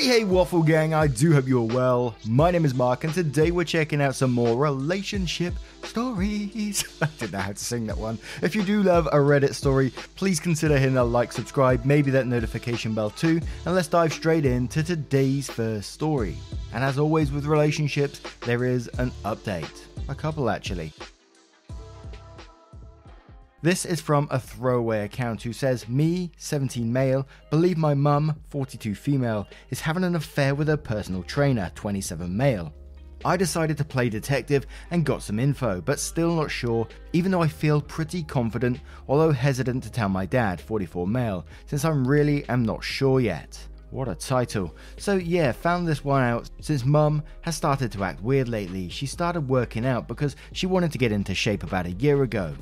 Hey, 0.00 0.06
hey, 0.06 0.24
Waffle 0.24 0.62
Gang, 0.62 0.94
I 0.94 1.08
do 1.08 1.34
hope 1.34 1.46
you're 1.46 1.60
well. 1.60 2.14
My 2.24 2.50
name 2.50 2.64
is 2.64 2.72
Mark, 2.72 3.04
and 3.04 3.12
today 3.12 3.50
we're 3.50 3.64
checking 3.64 4.00
out 4.00 4.14
some 4.14 4.32
more 4.32 4.56
relationship 4.56 5.52
stories. 5.82 6.82
I 7.02 7.06
didn't 7.18 7.32
know 7.32 7.38
how 7.40 7.52
to 7.52 7.58
sing 7.58 7.86
that 7.88 7.98
one. 7.98 8.18
If 8.40 8.54
you 8.54 8.62
do 8.62 8.82
love 8.82 9.08
a 9.08 9.16
Reddit 9.16 9.54
story, 9.54 9.92
please 10.16 10.40
consider 10.40 10.78
hitting 10.78 10.96
a 10.96 11.04
like, 11.04 11.32
subscribe, 11.32 11.84
maybe 11.84 12.10
that 12.12 12.26
notification 12.26 12.94
bell 12.94 13.10
too, 13.10 13.42
and 13.66 13.74
let's 13.74 13.88
dive 13.88 14.14
straight 14.14 14.46
into 14.46 14.82
today's 14.82 15.50
first 15.50 15.92
story. 15.92 16.38
And 16.72 16.82
as 16.82 16.98
always 16.98 17.30
with 17.30 17.44
relationships, 17.44 18.22
there 18.46 18.64
is 18.64 18.88
an 18.96 19.10
update. 19.26 19.84
A 20.08 20.14
couple 20.14 20.48
actually. 20.48 20.94
This 23.62 23.84
is 23.84 24.00
from 24.00 24.26
a 24.30 24.38
throwaway 24.38 25.04
account 25.04 25.42
who 25.42 25.52
says, 25.52 25.86
Me, 25.86 26.32
17 26.38 26.90
male, 26.90 27.28
believe 27.50 27.76
my 27.76 27.92
mum, 27.92 28.34
42 28.48 28.94
female, 28.94 29.46
is 29.68 29.82
having 29.82 30.02
an 30.02 30.16
affair 30.16 30.54
with 30.54 30.68
her 30.68 30.78
personal 30.78 31.22
trainer, 31.22 31.70
27 31.74 32.34
male. 32.34 32.72
I 33.22 33.36
decided 33.36 33.76
to 33.76 33.84
play 33.84 34.08
detective 34.08 34.66
and 34.90 35.04
got 35.04 35.22
some 35.22 35.38
info, 35.38 35.82
but 35.82 36.00
still 36.00 36.34
not 36.34 36.50
sure, 36.50 36.88
even 37.12 37.30
though 37.30 37.42
I 37.42 37.48
feel 37.48 37.82
pretty 37.82 38.22
confident, 38.22 38.80
although 39.08 39.30
hesitant 39.30 39.82
to 39.82 39.92
tell 39.92 40.08
my 40.08 40.24
dad, 40.24 40.58
44 40.58 41.06
male, 41.06 41.44
since 41.66 41.84
I 41.84 41.90
really 41.90 42.48
am 42.48 42.62
not 42.62 42.82
sure 42.82 43.20
yet. 43.20 43.58
What 43.90 44.08
a 44.08 44.14
title. 44.14 44.74
So, 44.96 45.16
yeah, 45.16 45.52
found 45.52 45.86
this 45.86 46.02
one 46.02 46.22
out 46.22 46.48
since 46.60 46.86
mum 46.86 47.22
has 47.42 47.56
started 47.56 47.92
to 47.92 48.04
act 48.04 48.22
weird 48.22 48.48
lately. 48.48 48.88
She 48.88 49.04
started 49.04 49.42
working 49.42 49.84
out 49.84 50.08
because 50.08 50.34
she 50.52 50.66
wanted 50.66 50.92
to 50.92 50.98
get 50.98 51.12
into 51.12 51.34
shape 51.34 51.62
about 51.62 51.84
a 51.84 51.92
year 51.92 52.22
ago. 52.22 52.54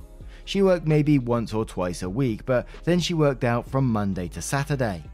She 0.49 0.63
worked 0.63 0.87
maybe 0.87 1.19
once 1.19 1.53
or 1.53 1.67
twice 1.67 2.01
a 2.01 2.09
week, 2.09 2.47
but 2.47 2.67
then 2.85 3.01
she 3.01 3.13
worked 3.13 3.45
out 3.45 3.69
from 3.69 3.85
Monday 3.85 4.29
to 4.29 4.41
Saturday. 4.41 5.05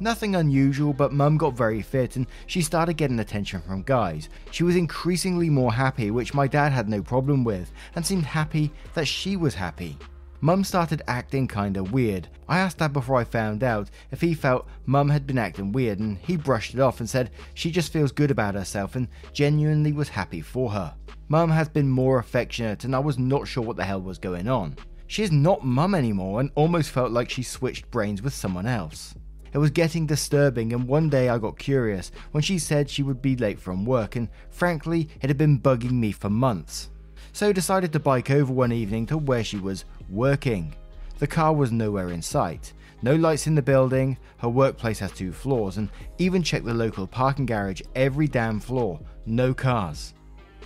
Nothing 0.00 0.34
unusual, 0.34 0.92
but 0.92 1.12
mum 1.12 1.36
got 1.38 1.56
very 1.56 1.82
fit 1.82 2.16
and 2.16 2.26
she 2.48 2.62
started 2.62 2.94
getting 2.94 3.20
attention 3.20 3.60
from 3.60 3.84
guys. 3.84 4.28
She 4.50 4.64
was 4.64 4.74
increasingly 4.74 5.48
more 5.50 5.72
happy, 5.72 6.10
which 6.10 6.34
my 6.34 6.48
dad 6.48 6.72
had 6.72 6.88
no 6.88 7.00
problem 7.00 7.44
with, 7.44 7.70
and 7.94 8.04
seemed 8.04 8.24
happy 8.24 8.72
that 8.94 9.06
she 9.06 9.36
was 9.36 9.54
happy. 9.54 9.96
Mum 10.40 10.64
started 10.64 11.02
acting 11.06 11.46
kinda 11.46 11.84
weird. 11.84 12.26
I 12.48 12.58
asked 12.58 12.78
dad 12.78 12.92
before 12.92 13.14
I 13.14 13.22
found 13.22 13.62
out 13.62 13.88
if 14.10 14.20
he 14.20 14.34
felt 14.34 14.66
mum 14.84 15.10
had 15.10 15.28
been 15.28 15.38
acting 15.38 15.70
weird, 15.70 16.00
and 16.00 16.18
he 16.18 16.36
brushed 16.36 16.74
it 16.74 16.80
off 16.80 16.98
and 16.98 17.08
said 17.08 17.30
she 17.54 17.70
just 17.70 17.92
feels 17.92 18.10
good 18.10 18.32
about 18.32 18.56
herself 18.56 18.96
and 18.96 19.06
genuinely 19.32 19.92
was 19.92 20.08
happy 20.08 20.40
for 20.40 20.72
her. 20.72 20.92
Mum 21.32 21.48
has 21.48 21.66
been 21.66 21.88
more 21.88 22.18
affectionate, 22.18 22.84
and 22.84 22.94
I 22.94 22.98
was 22.98 23.18
not 23.18 23.48
sure 23.48 23.64
what 23.64 23.78
the 23.78 23.86
hell 23.86 24.02
was 24.02 24.18
going 24.18 24.48
on. 24.48 24.76
She 25.06 25.22
is 25.22 25.32
not 25.32 25.64
mum 25.64 25.94
anymore 25.94 26.40
and 26.40 26.50
almost 26.54 26.90
felt 26.90 27.10
like 27.10 27.30
she 27.30 27.42
switched 27.42 27.90
brains 27.90 28.20
with 28.20 28.34
someone 28.34 28.66
else. 28.66 29.14
It 29.54 29.56
was 29.56 29.70
getting 29.70 30.04
disturbing, 30.04 30.74
and 30.74 30.86
one 30.86 31.08
day 31.08 31.30
I 31.30 31.38
got 31.38 31.58
curious 31.58 32.12
when 32.32 32.42
she 32.42 32.58
said 32.58 32.90
she 32.90 33.02
would 33.02 33.22
be 33.22 33.34
late 33.34 33.58
from 33.58 33.86
work, 33.86 34.14
and 34.16 34.28
frankly, 34.50 35.08
it 35.22 35.30
had 35.30 35.38
been 35.38 35.58
bugging 35.58 35.92
me 35.92 36.12
for 36.12 36.28
months. 36.28 36.90
So 37.32 37.50
decided 37.50 37.94
to 37.94 37.98
bike 37.98 38.30
over 38.30 38.52
one 38.52 38.70
evening 38.70 39.06
to 39.06 39.16
where 39.16 39.42
she 39.42 39.56
was 39.56 39.86
working. 40.10 40.74
The 41.18 41.26
car 41.26 41.54
was 41.54 41.72
nowhere 41.72 42.10
in 42.10 42.20
sight. 42.20 42.74
No 43.00 43.14
lights 43.16 43.46
in 43.46 43.54
the 43.54 43.62
building, 43.62 44.18
her 44.36 44.50
workplace 44.50 44.98
has 44.98 45.12
two 45.12 45.32
floors, 45.32 45.78
and 45.78 45.88
even 46.18 46.42
checked 46.42 46.66
the 46.66 46.74
local 46.74 47.06
parking 47.06 47.46
garage 47.46 47.80
every 47.94 48.28
damn 48.28 48.60
floor. 48.60 49.00
No 49.24 49.54
cars. 49.54 50.12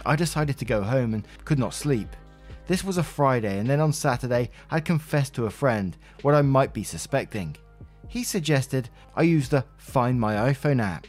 I 0.05 0.17
decided 0.17 0.59
to 0.59 0.65
go 0.65 0.83
home 0.83 1.15
and 1.15 1.27
could 1.45 1.59
not 1.59 1.75
sleep. 1.75 2.09
This 2.67 2.83
was 2.83 2.99
a 2.99 3.03
Friday, 3.03 3.59
and 3.59 3.71
then 3.71 3.81
on 3.81 3.93
Saturday, 3.93 4.51
I 4.71 4.81
confessed 4.81 5.35
to 5.35 5.47
a 5.47 5.51
friend 5.51 5.97
what 6.23 6.35
I 6.35 6.43
might 6.43 6.73
be 6.73 6.83
suspecting. 6.83 7.57
He 8.09 8.25
suggested 8.25 8.89
I 9.15 9.23
use 9.23 9.49
the 9.49 9.65
Find 9.79 10.21
My 10.21 10.53
iPhone 10.53 10.83
app. 10.83 11.07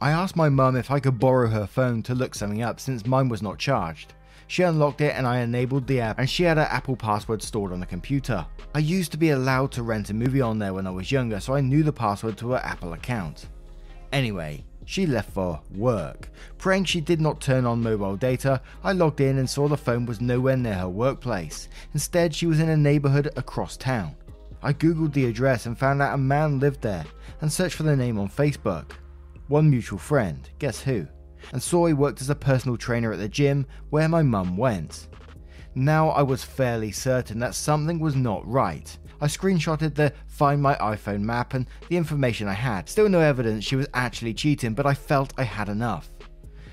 I 0.00 0.10
asked 0.10 0.36
my 0.36 0.48
mum 0.48 0.76
if 0.76 0.90
I 0.90 1.00
could 1.00 1.18
borrow 1.18 1.48
her 1.48 1.66
phone 1.66 2.02
to 2.04 2.14
look 2.14 2.34
something 2.34 2.62
up 2.62 2.80
since 2.80 3.06
mine 3.06 3.28
was 3.28 3.42
not 3.42 3.58
charged. 3.58 4.14
She 4.46 4.62
unlocked 4.62 5.00
it 5.02 5.14
and 5.14 5.26
I 5.26 5.40
enabled 5.40 5.86
the 5.86 6.00
app, 6.00 6.18
and 6.18 6.28
she 6.28 6.44
had 6.44 6.56
her 6.56 6.68
Apple 6.70 6.96
password 6.96 7.42
stored 7.42 7.72
on 7.72 7.80
the 7.80 7.86
computer. 7.86 8.46
I 8.74 8.78
used 8.78 9.12
to 9.12 9.18
be 9.18 9.30
allowed 9.30 9.72
to 9.72 9.82
rent 9.82 10.10
a 10.10 10.14
movie 10.14 10.40
on 10.40 10.58
there 10.58 10.72
when 10.72 10.86
I 10.86 10.90
was 10.90 11.12
younger, 11.12 11.38
so 11.38 11.54
I 11.54 11.60
knew 11.60 11.82
the 11.82 11.92
password 11.92 12.38
to 12.38 12.52
her 12.52 12.58
Apple 12.64 12.94
account. 12.94 13.48
Anyway, 14.12 14.64
she 14.88 15.04
left 15.04 15.30
for 15.32 15.60
work. 15.74 16.30
Praying 16.56 16.84
she 16.84 17.02
did 17.02 17.20
not 17.20 17.42
turn 17.42 17.66
on 17.66 17.82
mobile 17.82 18.16
data, 18.16 18.58
I 18.82 18.92
logged 18.92 19.20
in 19.20 19.36
and 19.36 19.48
saw 19.48 19.68
the 19.68 19.76
phone 19.76 20.06
was 20.06 20.22
nowhere 20.22 20.56
near 20.56 20.72
her 20.72 20.88
workplace. 20.88 21.68
Instead, 21.92 22.34
she 22.34 22.46
was 22.46 22.58
in 22.58 22.70
a 22.70 22.76
neighborhood 22.76 23.28
across 23.36 23.76
town. 23.76 24.16
I 24.62 24.72
googled 24.72 25.12
the 25.12 25.26
address 25.26 25.66
and 25.66 25.78
found 25.78 26.00
out 26.00 26.14
a 26.14 26.16
man 26.16 26.58
lived 26.58 26.80
there 26.80 27.04
and 27.42 27.52
searched 27.52 27.74
for 27.74 27.82
the 27.82 27.94
name 27.94 28.18
on 28.18 28.30
Facebook. 28.30 28.92
One 29.48 29.68
mutual 29.68 29.98
friend, 29.98 30.48
guess 30.58 30.80
who? 30.80 31.06
And 31.52 31.62
saw 31.62 31.84
he 31.84 31.92
worked 31.92 32.22
as 32.22 32.30
a 32.30 32.34
personal 32.34 32.78
trainer 32.78 33.12
at 33.12 33.18
the 33.18 33.28
gym 33.28 33.66
where 33.90 34.08
my 34.08 34.22
mum 34.22 34.56
went. 34.56 35.08
Now 35.74 36.08
I 36.08 36.22
was 36.22 36.42
fairly 36.44 36.92
certain 36.92 37.38
that 37.40 37.54
something 37.54 37.98
was 37.98 38.16
not 38.16 38.48
right. 38.48 38.96
I 39.20 39.26
screenshotted 39.26 39.94
the 39.94 40.12
Find 40.26 40.62
My 40.62 40.76
iPhone 40.76 41.22
map 41.22 41.54
and 41.54 41.66
the 41.88 41.96
information 41.96 42.46
I 42.46 42.52
had. 42.52 42.88
Still 42.88 43.08
no 43.08 43.20
evidence 43.20 43.64
she 43.64 43.76
was 43.76 43.88
actually 43.94 44.34
cheating, 44.34 44.74
but 44.74 44.86
I 44.86 44.94
felt 44.94 45.32
I 45.36 45.42
had 45.42 45.68
enough. 45.68 46.10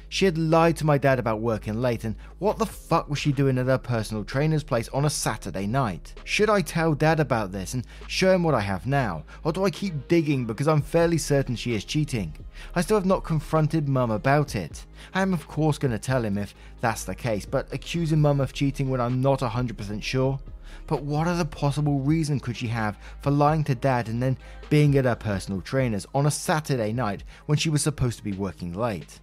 She 0.10 0.26
had 0.26 0.38
lied 0.38 0.78
to 0.78 0.86
my 0.86 0.98
dad 0.98 1.20
about 1.20 1.42
working 1.42 1.82
late, 1.82 2.04
and 2.04 2.16
what 2.40 2.58
the 2.58 2.66
fuck 2.66 3.10
was 3.10 3.20
she 3.20 3.32
doing 3.32 3.58
at 3.58 3.66
her 3.66 3.78
personal 3.78 4.24
trainer's 4.24 4.64
place 4.64 4.88
on 4.90 5.06
a 5.06 5.10
Saturday 5.10 5.66
night? 5.66 6.14
Should 6.24 6.50
I 6.50 6.62
tell 6.62 6.94
dad 6.94 7.20
about 7.20 7.52
this 7.52 7.74
and 7.74 7.86
show 8.08 8.32
him 8.32 8.44
what 8.44 8.54
I 8.54 8.62
have 8.62 8.86
now, 8.86 9.26
or 9.44 9.52
do 9.52 9.66
I 9.66 9.72
keep 9.72 10.08
digging 10.08 10.46
because 10.46 10.68
I'm 10.68 10.82
fairly 10.82 11.18
certain 11.18 11.56
she 11.56 11.74
is 11.74 11.84
cheating? 11.84 12.34
I 12.76 12.82
still 12.82 12.98
have 12.98 13.06
not 13.06 13.24
confronted 13.24 13.90
mum 13.90 14.12
about 14.12 14.56
it. 14.56 14.86
I 15.14 15.22
am, 15.22 15.34
of 15.34 15.48
course, 15.48 15.78
going 15.78 15.92
to 15.92 16.00
tell 16.00 16.24
him 16.24 16.38
if 16.38 16.54
that's 16.80 17.04
the 17.04 17.16
case, 17.16 17.46
but 17.46 17.74
accusing 17.74 18.22
mum 18.22 18.40
of 18.40 18.54
cheating 18.54 18.90
when 18.90 19.02
I'm 19.02 19.22
not 19.22 19.40
100% 19.40 20.04
sure? 20.04 20.40
But 20.88 21.04
what 21.04 21.28
other 21.28 21.46
possible 21.46 22.00
reason 22.00 22.40
could 22.40 22.58
she 22.58 22.68
have 22.68 22.98
for 23.22 23.32
lying 23.32 23.64
to 23.66 23.76
dad 23.76 24.08
and 24.08 24.22
then 24.22 24.38
being 24.70 24.98
at 24.98 25.06
her 25.06 25.16
personal 25.16 25.62
trainer's 25.62 26.06
on 26.14 26.26
a 26.26 26.32
Saturday 26.32 26.94
night 26.94 27.24
when 27.48 27.58
she 27.58 27.70
was 27.70 27.82
supposed 27.82 28.18
to 28.18 28.24
be 28.24 28.34
working 28.34 28.74
late? 28.74 29.20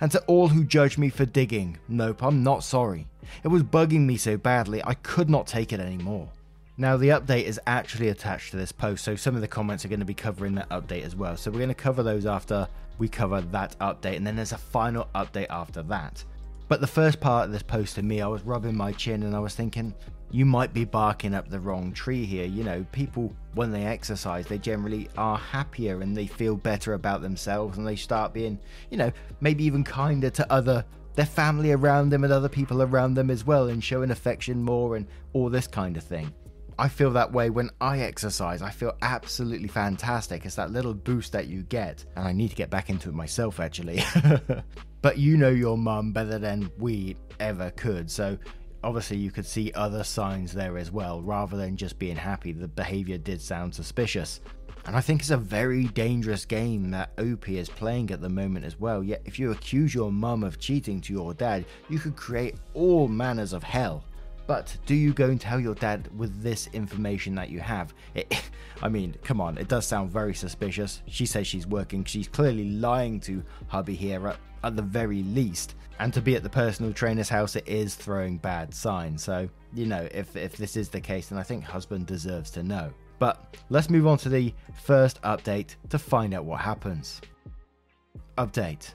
And 0.00 0.10
to 0.12 0.20
all 0.22 0.48
who 0.48 0.64
judge 0.64 0.98
me 0.98 1.08
for 1.08 1.24
digging, 1.24 1.78
nope, 1.88 2.22
I'm 2.22 2.42
not 2.42 2.64
sorry. 2.64 3.06
It 3.42 3.48
was 3.48 3.62
bugging 3.62 4.06
me 4.06 4.16
so 4.16 4.36
badly 4.36 4.82
I 4.84 4.94
could 4.94 5.30
not 5.30 5.46
take 5.46 5.72
it 5.72 5.80
anymore. 5.80 6.30
Now, 6.76 6.96
the 6.96 7.10
update 7.10 7.44
is 7.44 7.60
actually 7.68 8.08
attached 8.08 8.50
to 8.50 8.56
this 8.56 8.72
post, 8.72 9.04
so 9.04 9.14
some 9.14 9.36
of 9.36 9.40
the 9.40 9.48
comments 9.48 9.84
are 9.84 9.88
going 9.88 10.00
to 10.00 10.06
be 10.06 10.14
covering 10.14 10.56
that 10.56 10.68
update 10.70 11.04
as 11.04 11.14
well. 11.14 11.36
So, 11.36 11.52
we're 11.52 11.58
going 11.58 11.68
to 11.68 11.74
cover 11.74 12.02
those 12.02 12.26
after 12.26 12.66
we 12.98 13.08
cover 13.08 13.40
that 13.40 13.78
update, 13.78 14.16
and 14.16 14.26
then 14.26 14.34
there's 14.34 14.50
a 14.50 14.58
final 14.58 15.06
update 15.14 15.46
after 15.50 15.84
that. 15.84 16.24
But 16.66 16.80
the 16.80 16.86
first 16.86 17.20
part 17.20 17.46
of 17.46 17.52
this 17.52 17.62
post 17.62 17.94
to 17.96 18.02
me, 18.02 18.20
I 18.20 18.26
was 18.26 18.42
rubbing 18.42 18.76
my 18.76 18.90
chin 18.92 19.22
and 19.22 19.36
I 19.36 19.38
was 19.38 19.54
thinking, 19.54 19.94
you 20.34 20.44
might 20.44 20.74
be 20.74 20.84
barking 20.84 21.32
up 21.32 21.48
the 21.48 21.60
wrong 21.60 21.92
tree 21.92 22.24
here. 22.24 22.44
You 22.44 22.64
know, 22.64 22.84
people, 22.90 23.32
when 23.54 23.70
they 23.70 23.84
exercise, 23.84 24.48
they 24.48 24.58
generally 24.58 25.08
are 25.16 25.38
happier 25.38 26.00
and 26.00 26.16
they 26.16 26.26
feel 26.26 26.56
better 26.56 26.94
about 26.94 27.22
themselves 27.22 27.78
and 27.78 27.86
they 27.86 27.94
start 27.94 28.34
being, 28.34 28.58
you 28.90 28.96
know, 28.96 29.12
maybe 29.40 29.62
even 29.62 29.84
kinder 29.84 30.30
to 30.30 30.52
other, 30.52 30.84
their 31.14 31.24
family 31.24 31.70
around 31.70 32.08
them 32.08 32.24
and 32.24 32.32
other 32.32 32.48
people 32.48 32.82
around 32.82 33.14
them 33.14 33.30
as 33.30 33.46
well 33.46 33.68
and 33.68 33.84
showing 33.84 34.10
affection 34.10 34.60
more 34.60 34.96
and 34.96 35.06
all 35.34 35.48
this 35.48 35.68
kind 35.68 35.96
of 35.96 36.02
thing. 36.02 36.34
I 36.80 36.88
feel 36.88 37.12
that 37.12 37.30
way 37.30 37.50
when 37.50 37.70
I 37.80 38.00
exercise. 38.00 38.60
I 38.60 38.70
feel 38.70 38.96
absolutely 39.02 39.68
fantastic. 39.68 40.44
It's 40.44 40.56
that 40.56 40.72
little 40.72 40.94
boost 40.94 41.30
that 41.30 41.46
you 41.46 41.62
get. 41.62 42.04
And 42.16 42.26
I 42.26 42.32
need 42.32 42.48
to 42.48 42.56
get 42.56 42.70
back 42.70 42.90
into 42.90 43.08
it 43.08 43.14
myself, 43.14 43.60
actually. 43.60 44.02
but 45.00 45.16
you 45.16 45.36
know 45.36 45.50
your 45.50 45.78
mum 45.78 46.12
better 46.12 46.40
than 46.40 46.72
we 46.76 47.14
ever 47.38 47.70
could. 47.70 48.10
So 48.10 48.36
obviously 48.84 49.16
you 49.16 49.30
could 49.30 49.46
see 49.46 49.72
other 49.74 50.04
signs 50.04 50.52
there 50.52 50.78
as 50.78 50.92
well, 50.92 51.22
rather 51.22 51.56
than 51.56 51.76
just 51.76 51.98
being 51.98 52.16
happy. 52.16 52.52
The 52.52 52.68
behavior 52.68 53.18
did 53.18 53.40
sound 53.40 53.74
suspicious. 53.74 54.40
And 54.86 54.94
I 54.94 55.00
think 55.00 55.22
it's 55.22 55.30
a 55.30 55.38
very 55.38 55.86
dangerous 55.86 56.44
game 56.44 56.90
that 56.90 57.10
OP 57.18 57.48
is 57.48 57.70
playing 57.70 58.10
at 58.10 58.20
the 58.20 58.28
moment 58.28 58.66
as 58.66 58.78
well. 58.78 59.02
Yet, 59.02 59.22
if 59.24 59.38
you 59.38 59.50
accuse 59.50 59.94
your 59.94 60.12
mum 60.12 60.44
of 60.44 60.58
cheating 60.58 61.00
to 61.02 61.12
your 61.12 61.32
dad, 61.32 61.64
you 61.88 61.98
could 61.98 62.16
create 62.16 62.56
all 62.74 63.08
manners 63.08 63.54
of 63.54 63.62
hell. 63.62 64.04
But 64.46 64.76
do 64.84 64.94
you 64.94 65.12
go 65.12 65.26
and 65.26 65.40
tell 65.40 65.58
your 65.58 65.74
dad 65.74 66.08
with 66.16 66.42
this 66.42 66.68
information 66.72 67.34
that 67.36 67.50
you 67.50 67.60
have? 67.60 67.94
It, 68.14 68.42
I 68.82 68.88
mean, 68.88 69.14
come 69.22 69.40
on, 69.40 69.56
it 69.58 69.68
does 69.68 69.86
sound 69.86 70.10
very 70.10 70.34
suspicious. 70.34 71.02
She 71.06 71.26
says 71.26 71.46
she's 71.46 71.66
working, 71.66 72.04
she's 72.04 72.28
clearly 72.28 72.70
lying 72.70 73.20
to 73.20 73.42
hubby 73.68 73.94
here 73.94 74.28
at, 74.28 74.36
at 74.62 74.76
the 74.76 74.82
very 74.82 75.22
least. 75.22 75.76
And 75.98 76.12
to 76.12 76.20
be 76.20 76.34
at 76.34 76.42
the 76.42 76.50
personal 76.50 76.92
trainer's 76.92 77.28
house, 77.28 77.56
it 77.56 77.66
is 77.68 77.94
throwing 77.94 78.36
bad 78.36 78.74
signs. 78.74 79.22
So, 79.22 79.48
you 79.72 79.86
know, 79.86 80.08
if, 80.12 80.36
if 80.36 80.56
this 80.56 80.76
is 80.76 80.88
the 80.88 81.00
case, 81.00 81.28
then 81.28 81.38
I 81.38 81.42
think 81.42 81.64
husband 81.64 82.06
deserves 82.06 82.50
to 82.52 82.62
know. 82.62 82.92
But 83.18 83.56
let's 83.70 83.88
move 83.88 84.06
on 84.06 84.18
to 84.18 84.28
the 84.28 84.52
first 84.82 85.22
update 85.22 85.76
to 85.90 85.98
find 85.98 86.34
out 86.34 86.44
what 86.44 86.60
happens. 86.60 87.20
Update 88.36 88.92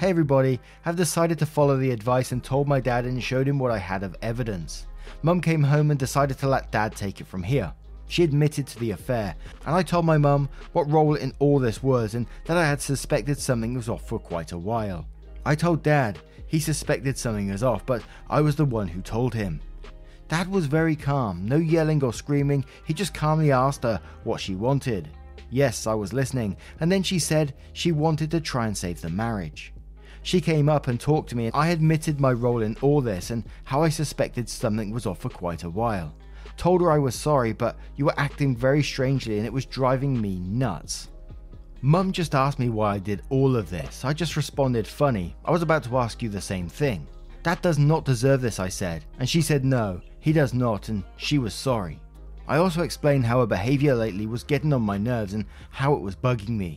Hey 0.00 0.08
everybody, 0.08 0.58
I've 0.86 0.96
decided 0.96 1.38
to 1.40 1.44
follow 1.44 1.76
the 1.76 1.90
advice 1.90 2.32
and 2.32 2.42
told 2.42 2.66
my 2.66 2.80
dad 2.80 3.04
and 3.04 3.22
showed 3.22 3.46
him 3.46 3.58
what 3.58 3.70
I 3.70 3.76
had 3.76 4.02
of 4.02 4.16
evidence. 4.22 4.86
Mum 5.20 5.42
came 5.42 5.62
home 5.62 5.90
and 5.90 6.00
decided 6.00 6.38
to 6.38 6.48
let 6.48 6.72
dad 6.72 6.96
take 6.96 7.20
it 7.20 7.26
from 7.26 7.42
here. 7.42 7.70
She 8.06 8.22
admitted 8.22 8.66
to 8.68 8.78
the 8.78 8.92
affair, 8.92 9.34
and 9.66 9.74
I 9.74 9.82
told 9.82 10.06
my 10.06 10.16
mum 10.16 10.48
what 10.72 10.90
role 10.90 11.16
in 11.16 11.34
all 11.38 11.58
this 11.58 11.82
was 11.82 12.14
and 12.14 12.26
that 12.46 12.56
I 12.56 12.66
had 12.66 12.80
suspected 12.80 13.38
something 13.38 13.74
was 13.74 13.90
off 13.90 14.08
for 14.08 14.18
quite 14.18 14.52
a 14.52 14.58
while. 14.58 15.06
I 15.44 15.54
told 15.54 15.82
dad 15.82 16.18
he 16.46 16.60
suspected 16.60 17.18
something 17.18 17.50
was 17.50 17.62
off, 17.62 17.84
but 17.84 18.02
I 18.30 18.40
was 18.40 18.56
the 18.56 18.64
one 18.64 18.88
who 18.88 19.02
told 19.02 19.34
him. 19.34 19.60
Dad 20.28 20.48
was 20.48 20.64
very 20.64 20.96
calm, 20.96 21.44
no 21.44 21.56
yelling 21.56 22.02
or 22.02 22.14
screaming, 22.14 22.64
he 22.86 22.94
just 22.94 23.12
calmly 23.12 23.52
asked 23.52 23.82
her 23.82 24.00
what 24.24 24.40
she 24.40 24.54
wanted. 24.54 25.10
Yes, 25.50 25.86
I 25.86 25.92
was 25.92 26.14
listening, 26.14 26.56
and 26.80 26.90
then 26.90 27.02
she 27.02 27.18
said 27.18 27.52
she 27.74 27.92
wanted 27.92 28.30
to 28.30 28.40
try 28.40 28.66
and 28.66 28.74
save 28.74 29.02
the 29.02 29.10
marriage. 29.10 29.74
She 30.22 30.40
came 30.40 30.68
up 30.68 30.88
and 30.88 31.00
talked 31.00 31.30
to 31.30 31.36
me. 31.36 31.46
And 31.46 31.54
I 31.54 31.68
admitted 31.68 32.20
my 32.20 32.32
role 32.32 32.62
in 32.62 32.76
all 32.82 33.00
this 33.00 33.30
and 33.30 33.44
how 33.64 33.82
I 33.82 33.88
suspected 33.88 34.48
something 34.48 34.90
was 34.90 35.06
off 35.06 35.20
for 35.20 35.30
quite 35.30 35.64
a 35.64 35.70
while. 35.70 36.14
Told 36.56 36.82
her 36.82 36.92
I 36.92 36.98
was 36.98 37.14
sorry, 37.14 37.52
but 37.52 37.78
you 37.96 38.04
were 38.04 38.20
acting 38.20 38.54
very 38.56 38.82
strangely 38.82 39.38
and 39.38 39.46
it 39.46 39.52
was 39.52 39.64
driving 39.64 40.20
me 40.20 40.40
nuts. 40.40 41.08
Mum 41.82 42.12
just 42.12 42.34
asked 42.34 42.58
me 42.58 42.68
why 42.68 42.94
I 42.94 42.98
did 42.98 43.22
all 43.30 43.56
of 43.56 43.70
this. 43.70 44.04
I 44.04 44.12
just 44.12 44.36
responded 44.36 44.86
funny. 44.86 45.34
I 45.46 45.50
was 45.50 45.62
about 45.62 45.84
to 45.84 45.96
ask 45.96 46.22
you 46.22 46.28
the 46.28 46.40
same 46.40 46.68
thing. 46.68 47.06
Dad 47.42 47.62
does 47.62 47.78
not 47.78 48.04
deserve 48.04 48.42
this, 48.42 48.60
I 48.60 48.68
said, 48.68 49.02
and 49.18 49.26
she 49.26 49.40
said 49.40 49.64
no, 49.64 50.02
he 50.18 50.30
does 50.30 50.52
not, 50.52 50.90
and 50.90 51.02
she 51.16 51.38
was 51.38 51.54
sorry. 51.54 51.98
I 52.46 52.58
also 52.58 52.82
explained 52.82 53.24
how 53.24 53.40
her 53.40 53.46
behaviour 53.46 53.94
lately 53.94 54.26
was 54.26 54.44
getting 54.44 54.74
on 54.74 54.82
my 54.82 54.98
nerves 54.98 55.32
and 55.32 55.46
how 55.70 55.94
it 55.94 56.02
was 56.02 56.16
bugging 56.16 56.50
me. 56.50 56.76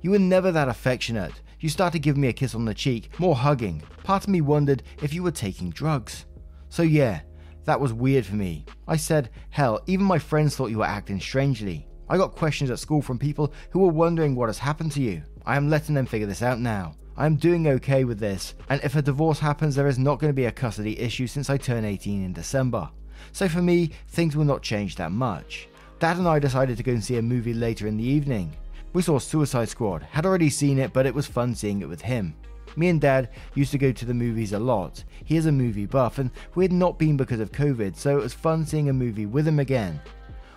You 0.00 0.12
were 0.12 0.18
never 0.18 0.50
that 0.52 0.68
affectionate. 0.68 1.42
You 1.60 1.68
started 1.68 2.00
giving 2.00 2.20
me 2.20 2.28
a 2.28 2.32
kiss 2.32 2.54
on 2.54 2.64
the 2.64 2.74
cheek, 2.74 3.18
more 3.18 3.34
hugging. 3.34 3.82
Part 4.04 4.24
of 4.24 4.30
me 4.30 4.40
wondered 4.40 4.84
if 5.02 5.12
you 5.12 5.24
were 5.24 5.32
taking 5.32 5.70
drugs. 5.70 6.26
So, 6.68 6.82
yeah, 6.82 7.20
that 7.64 7.80
was 7.80 7.92
weird 7.92 8.24
for 8.24 8.36
me. 8.36 8.64
I 8.86 8.96
said, 8.96 9.30
hell, 9.50 9.80
even 9.86 10.06
my 10.06 10.18
friends 10.18 10.54
thought 10.54 10.70
you 10.70 10.78
were 10.78 10.84
acting 10.84 11.20
strangely. 11.20 11.88
I 12.08 12.16
got 12.16 12.36
questions 12.36 12.70
at 12.70 12.78
school 12.78 13.02
from 13.02 13.18
people 13.18 13.52
who 13.70 13.80
were 13.80 13.92
wondering 13.92 14.34
what 14.34 14.48
has 14.48 14.58
happened 14.58 14.92
to 14.92 15.02
you. 15.02 15.22
I 15.44 15.56
am 15.56 15.68
letting 15.68 15.94
them 15.94 16.06
figure 16.06 16.28
this 16.28 16.42
out 16.42 16.60
now. 16.60 16.94
I 17.16 17.26
am 17.26 17.34
doing 17.34 17.66
okay 17.66 18.04
with 18.04 18.20
this, 18.20 18.54
and 18.68 18.80
if 18.84 18.94
a 18.94 19.02
divorce 19.02 19.40
happens, 19.40 19.74
there 19.74 19.88
is 19.88 19.98
not 19.98 20.20
going 20.20 20.30
to 20.30 20.36
be 20.36 20.44
a 20.44 20.52
custody 20.52 20.96
issue 21.00 21.26
since 21.26 21.50
I 21.50 21.56
turn 21.56 21.84
18 21.84 22.24
in 22.24 22.32
December. 22.32 22.88
So 23.32 23.48
for 23.48 23.60
me, 23.60 23.90
things 24.06 24.36
will 24.36 24.44
not 24.44 24.62
change 24.62 24.94
that 24.96 25.10
much. 25.10 25.68
Dad 25.98 26.18
and 26.18 26.28
I 26.28 26.38
decided 26.38 26.76
to 26.76 26.84
go 26.84 26.92
and 26.92 27.02
see 27.02 27.16
a 27.16 27.22
movie 27.22 27.54
later 27.54 27.88
in 27.88 27.96
the 27.96 28.04
evening. 28.04 28.52
We 28.92 29.02
saw 29.02 29.18
Suicide 29.18 29.68
Squad, 29.68 30.02
had 30.02 30.24
already 30.24 30.50
seen 30.50 30.78
it, 30.78 30.92
but 30.92 31.06
it 31.06 31.14
was 31.14 31.26
fun 31.26 31.54
seeing 31.54 31.82
it 31.82 31.88
with 31.88 32.00
him. 32.00 32.34
Me 32.76 32.88
and 32.88 33.00
Dad 33.00 33.30
used 33.54 33.72
to 33.72 33.78
go 33.78 33.92
to 33.92 34.04
the 34.04 34.14
movies 34.14 34.52
a 34.52 34.58
lot. 34.58 35.02
He 35.24 35.36
is 35.36 35.46
a 35.46 35.52
movie 35.52 35.86
buff, 35.86 36.18
and 36.18 36.30
we 36.54 36.64
had 36.64 36.72
not 36.72 36.98
been 36.98 37.16
because 37.16 37.40
of 37.40 37.52
COVID, 37.52 37.96
so 37.96 38.18
it 38.18 38.22
was 38.22 38.34
fun 38.34 38.64
seeing 38.64 38.88
a 38.88 38.92
movie 38.92 39.26
with 39.26 39.46
him 39.46 39.58
again. 39.58 40.00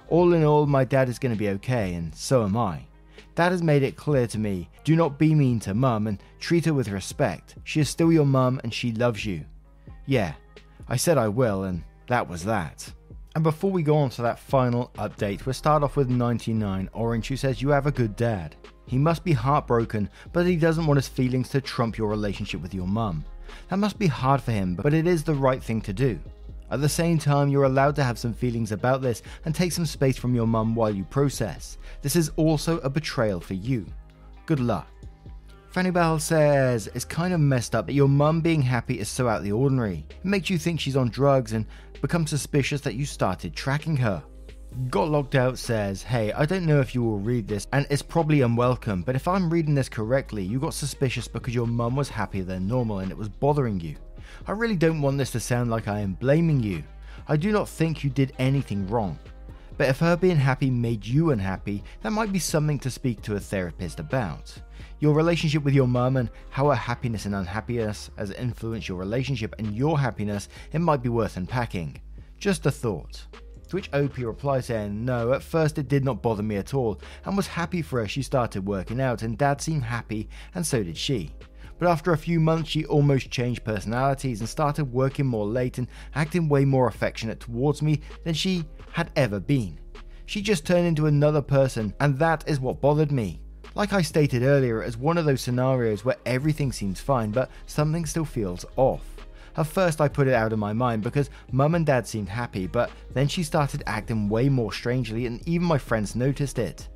All 0.07 0.33
in 0.33 0.43
all, 0.43 0.65
my 0.65 0.83
dad 0.83 1.09
is 1.09 1.19
going 1.19 1.33
to 1.33 1.39
be 1.39 1.49
okay, 1.49 1.93
and 1.93 2.13
so 2.13 2.43
am 2.43 2.57
I. 2.57 2.85
Dad 3.35 3.51
has 3.51 3.63
made 3.63 3.81
it 3.81 3.95
clear 3.95 4.27
to 4.27 4.37
me 4.37 4.69
do 4.83 4.95
not 4.95 5.17
be 5.17 5.33
mean 5.33 5.59
to 5.61 5.73
mum 5.73 6.07
and 6.07 6.21
treat 6.39 6.65
her 6.65 6.73
with 6.73 6.89
respect. 6.89 7.55
She 7.63 7.79
is 7.79 7.89
still 7.89 8.11
your 8.11 8.25
mum 8.25 8.59
and 8.63 8.73
she 8.73 8.91
loves 8.91 9.25
you. 9.25 9.45
Yeah, 10.05 10.33
I 10.89 10.97
said 10.97 11.17
I 11.17 11.29
will, 11.29 11.63
and 11.63 11.83
that 12.07 12.27
was 12.27 12.43
that. 12.43 12.91
And 13.33 13.43
before 13.43 13.71
we 13.71 13.81
go 13.81 13.95
on 13.95 14.09
to 14.11 14.21
that 14.23 14.39
final 14.39 14.91
update, 14.97 15.45
we'll 15.45 15.53
start 15.53 15.83
off 15.83 15.95
with 15.95 16.09
99 16.09 16.89
Orange, 16.91 17.27
who 17.27 17.37
says, 17.37 17.61
You 17.61 17.69
have 17.69 17.87
a 17.87 17.91
good 17.91 18.15
dad. 18.15 18.55
He 18.87 18.97
must 18.97 19.23
be 19.23 19.31
heartbroken, 19.31 20.09
but 20.33 20.45
he 20.45 20.57
doesn't 20.57 20.85
want 20.85 20.97
his 20.97 21.07
feelings 21.07 21.47
to 21.49 21.61
trump 21.61 21.97
your 21.97 22.09
relationship 22.09 22.61
with 22.61 22.73
your 22.73 22.87
mum. 22.87 23.23
That 23.69 23.77
must 23.77 23.97
be 23.97 24.07
hard 24.07 24.41
for 24.41 24.51
him, 24.51 24.75
but 24.75 24.93
it 24.93 25.07
is 25.07 25.23
the 25.23 25.33
right 25.33 25.63
thing 25.63 25.81
to 25.81 25.93
do. 25.93 26.19
At 26.71 26.81
the 26.81 26.89
same 26.89 27.17
time, 27.17 27.49
you're 27.49 27.63
allowed 27.63 27.95
to 27.97 28.03
have 28.03 28.19
some 28.19 28.33
feelings 28.33 28.71
about 28.71 29.01
this 29.01 29.23
and 29.45 29.53
take 29.53 29.71
some 29.71 29.85
space 29.85 30.17
from 30.17 30.35
your 30.35 30.47
mum 30.47 30.75
while 30.75 30.93
you 30.93 31.03
process. 31.05 31.77
This 32.01 32.15
is 32.15 32.31
also 32.35 32.79
a 32.79 32.89
betrayal 32.89 33.39
for 33.39 33.53
you. 33.53 33.85
Good 34.45 34.59
luck. 34.59 34.87
Fanny 35.71 35.89
Bell 35.89 36.19
says, 36.19 36.89
It's 36.93 37.05
kind 37.05 37.33
of 37.33 37.39
messed 37.39 37.75
up 37.75 37.85
that 37.85 37.93
your 37.93 38.09
mum 38.09 38.41
being 38.41 38.61
happy 38.61 38.99
is 38.99 39.07
so 39.07 39.29
out 39.29 39.37
of 39.37 39.43
the 39.45 39.53
ordinary. 39.53 40.05
It 40.09 40.25
makes 40.25 40.49
you 40.49 40.57
think 40.57 40.81
she's 40.81 40.97
on 40.97 41.07
drugs 41.07 41.53
and 41.53 41.65
become 42.01 42.27
suspicious 42.27 42.81
that 42.81 42.95
you 42.95 43.05
started 43.05 43.55
tracking 43.55 43.95
her. 43.95 44.21
Got 44.89 45.07
Locked 45.07 45.35
Out 45.35 45.57
says, 45.57 46.03
Hey, 46.03 46.33
I 46.33 46.45
don't 46.45 46.65
know 46.65 46.81
if 46.81 46.93
you 46.93 47.01
will 47.01 47.19
read 47.19 47.47
this, 47.47 47.67
and 47.71 47.87
it's 47.89 48.01
probably 48.01 48.41
unwelcome, 48.41 49.03
but 49.03 49.15
if 49.15 49.29
I'm 49.29 49.49
reading 49.49 49.73
this 49.73 49.87
correctly, 49.87 50.43
you 50.43 50.59
got 50.59 50.73
suspicious 50.73 51.29
because 51.29 51.55
your 51.55 51.67
mum 51.67 51.95
was 51.95 52.09
happier 52.09 52.43
than 52.43 52.67
normal 52.67 52.99
and 52.99 53.09
it 53.09 53.17
was 53.17 53.29
bothering 53.29 53.79
you. 53.79 53.95
I 54.47 54.51
really 54.51 54.75
don't 54.75 55.01
want 55.01 55.17
this 55.17 55.31
to 55.31 55.39
sound 55.39 55.69
like 55.69 55.87
I 55.87 56.01
am 56.01 56.15
blaming 56.15 56.61
you. 56.61 56.83
I 57.29 57.37
do 57.37 57.53
not 57.53 57.69
think 57.69 58.03
you 58.03 58.09
did 58.09 58.33
anything 58.39 58.89
wrong. 58.89 59.17
But 59.77 59.87
if 59.87 59.99
her 59.99 60.17
being 60.17 60.35
happy 60.35 60.69
made 60.69 61.05
you 61.05 61.31
unhappy, 61.31 61.81
that 62.01 62.11
might 62.11 62.33
be 62.33 62.39
something 62.39 62.77
to 62.79 62.91
speak 62.91 63.21
to 63.21 63.35
a 63.35 63.39
therapist 63.39 64.01
about. 64.01 64.53
Your 65.01 65.15
relationship 65.15 65.63
with 65.63 65.73
your 65.73 65.87
mum 65.87 66.17
and 66.17 66.29
how 66.51 66.69
her 66.69 66.75
happiness 66.75 67.25
and 67.25 67.33
unhappiness 67.33 68.11
has 68.19 68.29
influenced 68.29 68.87
your 68.87 68.99
relationship 68.99 69.55
and 69.57 69.75
your 69.75 69.99
happiness, 69.99 70.47
it 70.73 70.79
might 70.79 71.01
be 71.01 71.09
worth 71.09 71.37
unpacking. 71.37 71.99
Just 72.37 72.67
a 72.67 72.71
thought. 72.71 73.25
To 73.69 73.75
which 73.75 73.91
OP 73.93 74.15
replies 74.19 74.67
saying, 74.67 75.03
No, 75.03 75.33
at 75.33 75.41
first 75.41 75.79
it 75.79 75.87
did 75.87 76.05
not 76.05 76.21
bother 76.21 76.43
me 76.43 76.57
at 76.57 76.75
all, 76.75 77.01
and 77.25 77.35
was 77.35 77.47
happy 77.47 77.81
for 77.81 77.99
her 77.99 78.07
she 78.07 78.21
started 78.21 78.67
working 78.67 79.01
out, 79.01 79.23
and 79.23 79.39
dad 79.39 79.59
seemed 79.59 79.85
happy, 79.85 80.29
and 80.53 80.63
so 80.63 80.83
did 80.83 80.97
she. 80.97 81.33
But 81.79 81.89
after 81.89 82.13
a 82.13 82.17
few 82.17 82.39
months, 82.39 82.69
she 82.69 82.85
almost 82.85 83.31
changed 83.31 83.63
personalities 83.63 84.39
and 84.39 84.47
started 84.47 84.93
working 84.93 85.25
more 85.25 85.47
late 85.47 85.79
and 85.79 85.87
acting 86.13 86.47
way 86.47 86.63
more 86.63 86.87
affectionate 86.87 87.39
towards 87.39 87.81
me 87.81 88.01
than 88.23 88.35
she 88.35 88.65
had 88.91 89.09
ever 89.15 89.39
been. 89.39 89.79
She 90.27 90.43
just 90.43 90.63
turned 90.63 90.85
into 90.85 91.07
another 91.07 91.41
person, 91.41 91.95
and 91.99 92.19
that 92.19 92.43
is 92.47 92.59
what 92.59 92.81
bothered 92.81 93.11
me. 93.11 93.41
Like 93.73 93.93
I 93.93 94.01
stated 94.01 94.43
earlier, 94.43 94.83
is 94.83 94.97
one 94.97 95.17
of 95.17 95.23
those 95.23 95.39
scenarios 95.39 96.03
where 96.03 96.17
everything 96.25 96.73
seems 96.73 96.99
fine, 96.99 97.31
but 97.31 97.49
something 97.67 98.05
still 98.05 98.25
feels 98.25 98.65
off. 98.75 99.05
At 99.55 99.67
first, 99.67 100.01
I 100.01 100.09
put 100.09 100.27
it 100.27 100.33
out 100.33 100.51
of 100.51 100.59
my 100.59 100.73
mind 100.73 101.03
because 101.03 101.29
mum 101.53 101.75
and 101.75 101.85
dad 101.85 102.05
seemed 102.05 102.27
happy, 102.27 102.67
but 102.67 102.91
then 103.13 103.29
she 103.29 103.43
started 103.43 103.83
acting 103.87 104.27
way 104.27 104.49
more 104.49 104.73
strangely, 104.73 105.25
and 105.25 105.45
even 105.47 105.67
my 105.67 105.77
friends 105.77 106.15
noticed 106.15 106.59
it. 106.59 106.89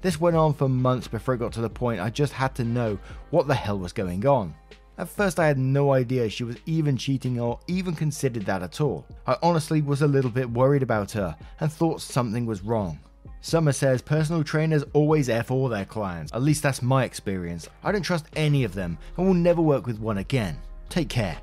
This 0.00 0.20
went 0.20 0.36
on 0.36 0.54
for 0.54 0.70
months 0.70 1.06
before 1.06 1.34
it 1.34 1.38
got 1.38 1.52
to 1.52 1.60
the 1.60 1.68
point 1.68 2.00
I 2.00 2.08
just 2.08 2.32
had 2.32 2.54
to 2.56 2.64
know 2.64 2.98
what 3.30 3.46
the 3.46 3.54
hell 3.54 3.78
was 3.78 3.92
going 3.92 4.26
on. 4.26 4.54
At 4.96 5.08
first, 5.08 5.38
I 5.38 5.46
had 5.46 5.58
no 5.58 5.92
idea 5.92 6.30
she 6.30 6.44
was 6.44 6.56
even 6.64 6.96
cheating 6.96 7.40
or 7.40 7.60
even 7.66 7.94
considered 7.94 8.46
that 8.46 8.62
at 8.62 8.80
all. 8.80 9.06
I 9.26 9.36
honestly 9.42 9.82
was 9.82 10.00
a 10.00 10.06
little 10.06 10.30
bit 10.30 10.50
worried 10.50 10.82
about 10.82 11.12
her 11.12 11.36
and 11.60 11.70
thought 11.70 12.00
something 12.00 12.46
was 12.46 12.62
wrong. 12.62 12.98
Summer 13.44 13.72
says 13.72 14.00
personal 14.00 14.44
trainers 14.44 14.84
always 14.92 15.28
F 15.28 15.50
all 15.50 15.68
their 15.68 15.84
clients. 15.84 16.32
At 16.32 16.42
least 16.42 16.62
that's 16.62 16.80
my 16.80 17.02
experience. 17.02 17.68
I 17.82 17.90
don't 17.90 18.02
trust 18.02 18.26
any 18.36 18.62
of 18.62 18.72
them 18.72 18.96
and 19.16 19.26
will 19.26 19.34
never 19.34 19.60
work 19.60 19.84
with 19.84 19.98
one 19.98 20.18
again. 20.18 20.58
Take 20.88 21.08
care. 21.08 21.36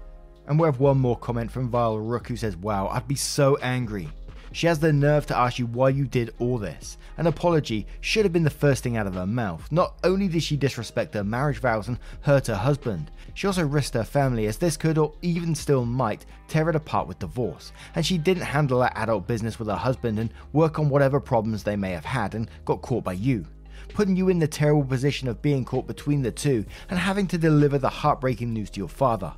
And 0.48 0.58
we 0.58 0.66
have 0.66 0.80
one 0.80 0.98
more 0.98 1.18
comment 1.18 1.52
from 1.52 1.68
Vile 1.70 2.00
Rook 2.00 2.30
who 2.30 2.38
says, 2.38 2.56
Wow, 2.56 2.88
I'd 2.88 3.08
be 3.10 3.16
so 3.16 3.58
angry. 3.58 4.08
She 4.52 4.68
has 4.68 4.80
the 4.80 4.92
nerve 4.92 5.26
to 5.28 5.38
ask 5.38 5.60
you 5.60 5.66
why 5.66 5.90
you 5.90 6.06
did 6.06 6.34
all 6.40 6.58
this. 6.58 6.98
An 7.18 7.28
apology 7.28 7.86
should 8.02 8.26
have 8.26 8.34
been 8.34 8.44
the 8.44 8.50
first 8.50 8.84
thing 8.84 8.98
out 8.98 9.08
of 9.08 9.14
her 9.16 9.28
mouth. 9.28 9.72
Not 9.72 9.96
only 10.04 10.28
did 10.28 10.44
she 10.44 10.58
disrespect 10.58 11.14
her 11.14 11.24
marriage 11.24 11.60
vows 11.60 11.88
and 11.88 12.00
hurt 12.22 12.48
her 12.48 12.56
husband, 12.56 13.12
she 13.34 13.48
also 13.48 13.66
risked 13.66 13.94
her 13.94 14.04
family 14.04 14.48
as 14.48 14.58
this 14.58 14.78
could 14.78 14.98
or 14.98 15.14
even 15.22 15.54
still 15.54 15.86
might 15.86 16.26
tear 16.48 16.70
it 16.70 16.76
apart 16.76 17.08
with 17.08 17.20
divorce. 17.20 17.72
And 17.96 18.06
she 18.06 18.18
didn't 18.18 18.44
handle 18.44 18.82
her 18.82 18.92
adult 18.96 19.28
business 19.28 19.60
with 19.60 19.68
her 19.68 19.76
husband 19.76 20.20
and 20.20 20.34
work 20.54 20.80
on 20.80 20.90
whatever 20.90 21.20
problems 21.20 21.64
they 21.64 21.76
may 21.76 21.92
have 21.92 22.06
had 22.06 22.36
and 22.36 22.50
got 22.66 22.82
caught 22.82 23.04
by 23.04 23.14
you 23.14 23.46
putting 23.94 24.16
you 24.16 24.30
in 24.30 24.40
the 24.40 24.48
terrible 24.48 24.84
position 24.84 25.28
of 25.28 25.42
being 25.42 25.66
caught 25.66 25.88
between 25.88 26.22
the 26.22 26.32
two 26.32 26.66
and 26.90 27.00
having 27.00 27.28
to 27.28 27.38
deliver 27.38 27.78
the 27.78 27.90
heartbreaking 27.90 28.54
news 28.54 28.70
to 28.70 28.80
your 28.80 28.88
father. 28.88 29.34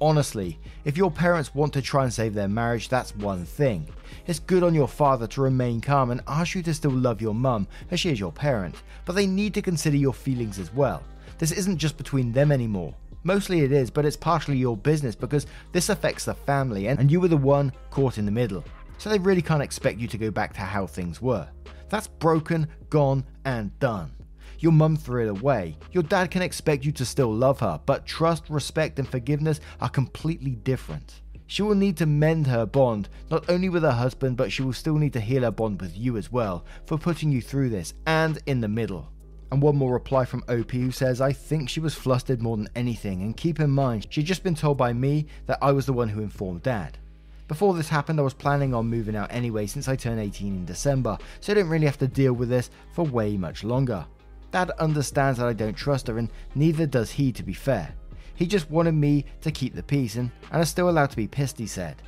Honestly, 0.00 0.58
if 0.84 0.96
your 0.96 1.10
parents 1.10 1.54
want 1.54 1.72
to 1.72 1.80
try 1.80 2.04
and 2.04 2.12
save 2.12 2.34
their 2.34 2.48
marriage, 2.48 2.88
that's 2.88 3.16
one 3.16 3.46
thing. 3.46 3.88
It's 4.26 4.38
good 4.38 4.62
on 4.62 4.74
your 4.74 4.88
father 4.88 5.26
to 5.28 5.40
remain 5.40 5.80
calm 5.80 6.10
and 6.10 6.20
ask 6.26 6.54
you 6.54 6.62
to 6.64 6.74
still 6.74 6.90
love 6.90 7.22
your 7.22 7.34
mum, 7.34 7.66
as 7.90 8.00
she 8.00 8.10
is 8.10 8.20
your 8.20 8.32
parent, 8.32 8.74
but 9.06 9.14
they 9.14 9.26
need 9.26 9.54
to 9.54 9.62
consider 9.62 9.96
your 9.96 10.12
feelings 10.12 10.58
as 10.58 10.72
well. 10.74 11.02
This 11.38 11.50
isn't 11.52 11.78
just 11.78 11.96
between 11.96 12.30
them 12.30 12.52
anymore. 12.52 12.94
Mostly 13.22 13.60
it 13.60 13.72
is, 13.72 13.90
but 13.90 14.04
it's 14.04 14.16
partially 14.16 14.58
your 14.58 14.76
business 14.76 15.14
because 15.14 15.46
this 15.72 15.88
affects 15.88 16.26
the 16.26 16.34
family 16.34 16.88
and 16.88 17.10
you 17.10 17.20
were 17.20 17.28
the 17.28 17.36
one 17.36 17.72
caught 17.90 18.18
in 18.18 18.26
the 18.26 18.30
middle. 18.30 18.64
So 18.98 19.08
they 19.10 19.18
really 19.18 19.42
can't 19.42 19.62
expect 19.62 19.98
you 19.98 20.08
to 20.08 20.18
go 20.18 20.30
back 20.30 20.52
to 20.54 20.60
how 20.60 20.86
things 20.86 21.20
were. 21.22 21.48
That's 21.88 22.06
broken, 22.06 22.68
gone, 22.90 23.24
and 23.44 23.76
done. 23.78 24.12
Your 24.58 24.72
mum 24.72 24.96
threw 24.96 25.24
it 25.24 25.30
away. 25.30 25.76
Your 25.92 26.02
dad 26.02 26.30
can 26.30 26.42
expect 26.42 26.84
you 26.84 26.92
to 26.92 27.04
still 27.04 27.32
love 27.32 27.60
her, 27.60 27.80
but 27.84 28.06
trust, 28.06 28.48
respect, 28.48 28.98
and 28.98 29.08
forgiveness 29.08 29.60
are 29.80 29.88
completely 29.88 30.52
different. 30.52 31.20
She 31.48 31.62
will 31.62 31.74
need 31.74 31.96
to 31.98 32.06
mend 32.06 32.48
her 32.48 32.66
bond, 32.66 33.08
not 33.30 33.48
only 33.48 33.68
with 33.68 33.82
her 33.84 33.92
husband, 33.92 34.36
but 34.36 34.50
she 34.50 34.62
will 34.62 34.72
still 34.72 34.96
need 34.96 35.12
to 35.12 35.20
heal 35.20 35.42
her 35.42 35.50
bond 35.50 35.80
with 35.80 35.96
you 35.96 36.16
as 36.16 36.32
well, 36.32 36.64
for 36.86 36.98
putting 36.98 37.30
you 37.30 37.40
through 37.40 37.68
this, 37.68 37.94
and 38.06 38.38
in 38.46 38.60
the 38.60 38.68
middle. 38.68 39.12
And 39.52 39.62
one 39.62 39.76
more 39.76 39.92
reply 39.92 40.24
from 40.24 40.42
OP 40.48 40.72
who 40.72 40.90
says, 40.90 41.20
I 41.20 41.32
think 41.32 41.68
she 41.68 41.78
was 41.78 41.94
flustered 41.94 42.42
more 42.42 42.56
than 42.56 42.68
anything, 42.74 43.22
and 43.22 43.36
keep 43.36 43.60
in 43.60 43.70
mind, 43.70 44.08
she'd 44.10 44.24
just 44.24 44.42
been 44.42 44.56
told 44.56 44.76
by 44.76 44.92
me 44.92 45.26
that 45.46 45.58
I 45.62 45.70
was 45.70 45.86
the 45.86 45.92
one 45.92 46.08
who 46.08 46.20
informed 46.20 46.62
dad. 46.62 46.98
Before 47.46 47.74
this 47.74 47.88
happened, 47.88 48.18
I 48.18 48.24
was 48.24 48.34
planning 48.34 48.74
on 48.74 48.88
moving 48.88 49.14
out 49.14 49.32
anyway 49.32 49.66
since 49.68 49.86
I 49.86 49.94
turned 49.94 50.18
18 50.18 50.48
in 50.48 50.64
December, 50.64 51.16
so 51.38 51.52
I 51.52 51.54
didn't 51.54 51.70
really 51.70 51.86
have 51.86 51.98
to 51.98 52.08
deal 52.08 52.32
with 52.32 52.48
this 52.48 52.70
for 52.92 53.04
way 53.04 53.36
much 53.36 53.62
longer. 53.62 54.04
Dad 54.52 54.70
understands 54.78 55.38
that 55.38 55.48
I 55.48 55.52
don't 55.52 55.76
trust 55.76 56.06
her, 56.08 56.18
and 56.18 56.30
neither 56.54 56.86
does 56.86 57.10
he, 57.10 57.32
to 57.32 57.42
be 57.42 57.52
fair. 57.52 57.94
He 58.34 58.46
just 58.46 58.70
wanted 58.70 58.94
me 58.94 59.24
to 59.40 59.50
keep 59.50 59.74
the 59.74 59.82
peace, 59.82 60.16
and, 60.16 60.30
and 60.52 60.62
are 60.62 60.66
still 60.66 60.88
allowed 60.88 61.10
to 61.10 61.16
be 61.16 61.26
pissed, 61.26 61.58
he 61.58 61.66
said. 61.66 62.02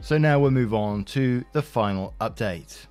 So 0.00 0.18
now 0.18 0.38
we'll 0.38 0.50
move 0.50 0.74
on 0.74 1.04
to 1.06 1.44
the 1.52 1.62
final 1.62 2.14
update. 2.20 2.86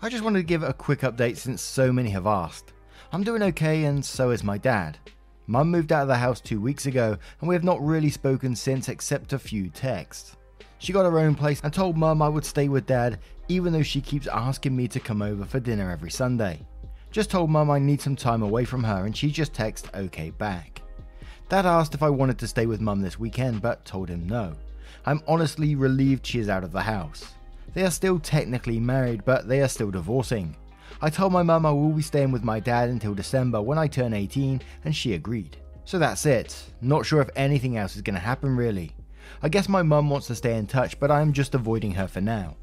I 0.00 0.08
just 0.08 0.24
wanted 0.24 0.40
to 0.40 0.44
give 0.44 0.62
a 0.62 0.72
quick 0.72 1.00
update 1.00 1.36
since 1.36 1.62
so 1.62 1.92
many 1.92 2.10
have 2.10 2.26
asked. 2.26 2.72
I'm 3.12 3.22
doing 3.22 3.42
okay, 3.42 3.84
and 3.84 4.04
so 4.04 4.30
is 4.30 4.42
my 4.42 4.58
dad. 4.58 4.98
Mum 5.46 5.70
moved 5.70 5.92
out 5.92 6.02
of 6.02 6.08
the 6.08 6.16
house 6.16 6.40
two 6.40 6.60
weeks 6.60 6.86
ago, 6.86 7.16
and 7.40 7.48
we 7.48 7.54
have 7.54 7.64
not 7.64 7.84
really 7.84 8.10
spoken 8.10 8.56
since 8.56 8.88
except 8.88 9.32
a 9.32 9.38
few 9.38 9.68
texts. 9.68 10.36
She 10.78 10.92
got 10.92 11.04
her 11.04 11.18
own 11.18 11.34
place 11.34 11.60
and 11.62 11.72
told 11.72 11.96
Mum 11.96 12.22
I 12.22 12.28
would 12.28 12.44
stay 12.44 12.68
with 12.68 12.86
Dad, 12.86 13.20
even 13.48 13.72
though 13.72 13.82
she 13.82 14.00
keeps 14.00 14.26
asking 14.26 14.74
me 14.74 14.88
to 14.88 14.98
come 14.98 15.22
over 15.22 15.44
for 15.44 15.60
dinner 15.60 15.90
every 15.90 16.10
Sunday. 16.10 16.66
Just 17.12 17.30
told 17.30 17.50
Mum 17.50 17.70
I 17.70 17.78
need 17.78 18.00
some 18.00 18.16
time 18.16 18.42
away 18.42 18.64
from 18.64 18.82
her, 18.84 19.04
and 19.04 19.14
she 19.14 19.30
just 19.30 19.52
texted 19.52 19.94
okay 19.94 20.30
back. 20.30 20.80
Dad 21.50 21.66
asked 21.66 21.94
if 21.94 22.02
I 22.02 22.08
wanted 22.08 22.38
to 22.38 22.48
stay 22.48 22.64
with 22.64 22.80
Mum 22.80 23.02
this 23.02 23.18
weekend, 23.18 23.60
but 23.60 23.84
told 23.84 24.08
him 24.08 24.26
no. 24.26 24.54
I'm 25.04 25.20
honestly 25.28 25.74
relieved 25.74 26.24
she 26.24 26.38
is 26.38 26.48
out 26.48 26.64
of 26.64 26.72
the 26.72 26.80
house. 26.80 27.34
They 27.74 27.82
are 27.84 27.90
still 27.90 28.18
technically 28.18 28.80
married, 28.80 29.26
but 29.26 29.46
they 29.46 29.60
are 29.60 29.68
still 29.68 29.90
divorcing. 29.90 30.56
I 31.02 31.10
told 31.10 31.34
my 31.34 31.42
mum 31.42 31.66
I 31.66 31.70
will 31.70 31.90
be 31.90 32.00
staying 32.00 32.32
with 32.32 32.44
my 32.44 32.60
dad 32.60 32.88
until 32.88 33.14
December 33.14 33.60
when 33.60 33.78
I 33.78 33.88
turn 33.88 34.14
18, 34.14 34.62
and 34.84 34.96
she 34.96 35.12
agreed. 35.12 35.58
So 35.84 35.98
that's 35.98 36.24
it. 36.24 36.64
Not 36.80 37.04
sure 37.04 37.20
if 37.20 37.28
anything 37.36 37.76
else 37.76 37.94
is 37.94 38.02
going 38.02 38.14
to 38.14 38.20
happen 38.20 38.56
really. 38.56 38.94
I 39.42 39.50
guess 39.50 39.68
my 39.68 39.82
mum 39.82 40.08
wants 40.08 40.28
to 40.28 40.34
stay 40.34 40.56
in 40.56 40.66
touch, 40.66 40.98
but 40.98 41.10
I 41.10 41.20
am 41.20 41.34
just 41.34 41.54
avoiding 41.54 41.92
her 41.92 42.08
for 42.08 42.22
now. 42.22 42.56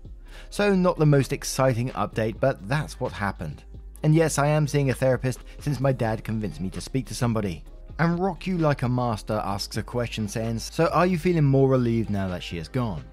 So, 0.49 0.73
not 0.73 0.97
the 0.97 1.05
most 1.05 1.33
exciting 1.33 1.89
update, 1.91 2.39
but 2.39 2.67
that's 2.67 2.99
what 2.99 3.11
happened. 3.11 3.63
And 4.03 4.15
yes, 4.15 4.37
I 4.37 4.47
am 4.47 4.67
seeing 4.67 4.89
a 4.89 4.93
therapist 4.93 5.39
since 5.59 5.79
my 5.79 5.91
dad 5.91 6.23
convinced 6.23 6.61
me 6.61 6.69
to 6.71 6.81
speak 6.81 7.05
to 7.07 7.15
somebody. 7.15 7.63
And 7.99 8.17
Rock 8.17 8.47
You 8.47 8.57
Like 8.57 8.83
a 8.83 8.89
Master 8.89 9.41
asks 9.43 9.75
a 9.75 9.83
question 9.83 10.27
saying, 10.27 10.59
So 10.59 10.87
are 10.87 11.05
you 11.05 11.17
feeling 11.17 11.43
more 11.43 11.67
relieved 11.67 12.09
now 12.09 12.29
that 12.29 12.41
she 12.41 12.57
is 12.57 12.69
gone? 12.69 13.03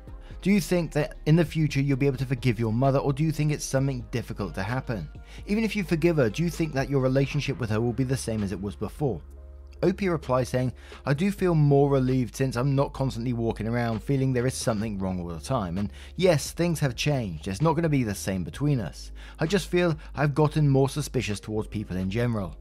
Do 0.43 0.53
you 0.53 0.61
think 0.61 0.93
that 0.93 1.17
in 1.27 1.35
the 1.35 1.45
future 1.45 1.81
you'll 1.81 1.97
be 1.97 2.07
able 2.07 2.19
to 2.19 2.25
forgive 2.27 2.61
your 2.61 2.73
mother, 2.73 3.01
or 3.01 3.13
do 3.13 3.25
you 3.25 3.33
think 3.33 3.51
it's 3.51 3.65
something 3.65 4.07
difficult 4.13 4.55
to 4.55 4.63
happen? 4.63 5.09
Even 5.47 5.65
if 5.65 5.75
you 5.75 5.83
forgive 5.83 6.19
her, 6.19 6.31
do 6.31 6.45
you 6.45 6.51
think 6.51 6.73
that 6.75 6.89
your 6.89 7.01
relationship 7.01 7.59
with 7.59 7.71
her 7.71 7.81
will 7.81 7.93
be 7.93 8.05
the 8.05 8.17
same 8.17 8.45
as 8.45 8.53
it 8.53 8.63
was 8.63 8.77
before? 8.77 9.21
OP 9.83 10.01
replies 10.01 10.49
saying, 10.49 10.73
I 11.05 11.15
do 11.15 11.31
feel 11.31 11.55
more 11.55 11.91
relieved 11.91 12.35
since 12.37 12.57
I'm 12.57 12.75
not 12.75 12.93
constantly 12.93 13.33
walking 13.33 13.69
around 13.69 14.03
feeling 14.03 14.33
there 14.33 14.47
is 14.47 14.55
something 14.55 14.99
wrong 14.99 15.21
all 15.21 15.29
the 15.29 15.41
time. 15.41 15.79
And 15.79 15.91
yes, 16.17 16.51
things 16.51 16.81
have 16.81 16.97
changed. 16.97 17.47
It's 17.47 17.63
not 17.63 17.73
going 17.73 17.83
to 17.83 17.89
be 17.89 18.03
the 18.03 18.15
same 18.15 18.43
between 18.43 18.81
us. 18.81 19.13
I 19.39 19.47
just 19.47 19.69
feel 19.69 19.97
I've 20.15 20.35
gotten 20.35 20.69
more 20.69 20.89
suspicious 20.89 21.41
towards 21.41 21.69
people 21.69 21.97
in 21.97 22.11
general. 22.11 22.57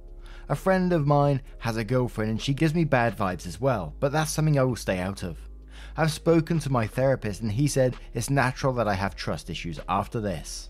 A 0.49 0.55
friend 0.55 0.93
of 0.93 1.07
mine 1.07 1.41
has 1.59 1.77
a 1.77 1.83
girlfriend 1.83 2.31
and 2.31 2.41
she 2.41 2.53
gives 2.53 2.75
me 2.75 2.83
bad 2.83 3.17
vibes 3.17 3.47
as 3.47 3.59
well, 3.59 3.95
but 3.99 4.11
that's 4.11 4.31
something 4.31 4.59
I 4.59 4.63
will 4.63 4.75
stay 4.75 4.99
out 4.99 5.23
of. 5.23 5.37
I've 5.97 6.11
spoken 6.11 6.59
to 6.59 6.71
my 6.71 6.85
therapist 6.85 7.41
and 7.41 7.51
he 7.51 7.67
said 7.67 7.95
it's 8.13 8.29
natural 8.29 8.73
that 8.73 8.87
I 8.87 8.93
have 8.93 9.15
trust 9.15 9.49
issues 9.49 9.79
after 9.87 10.19
this. 10.19 10.69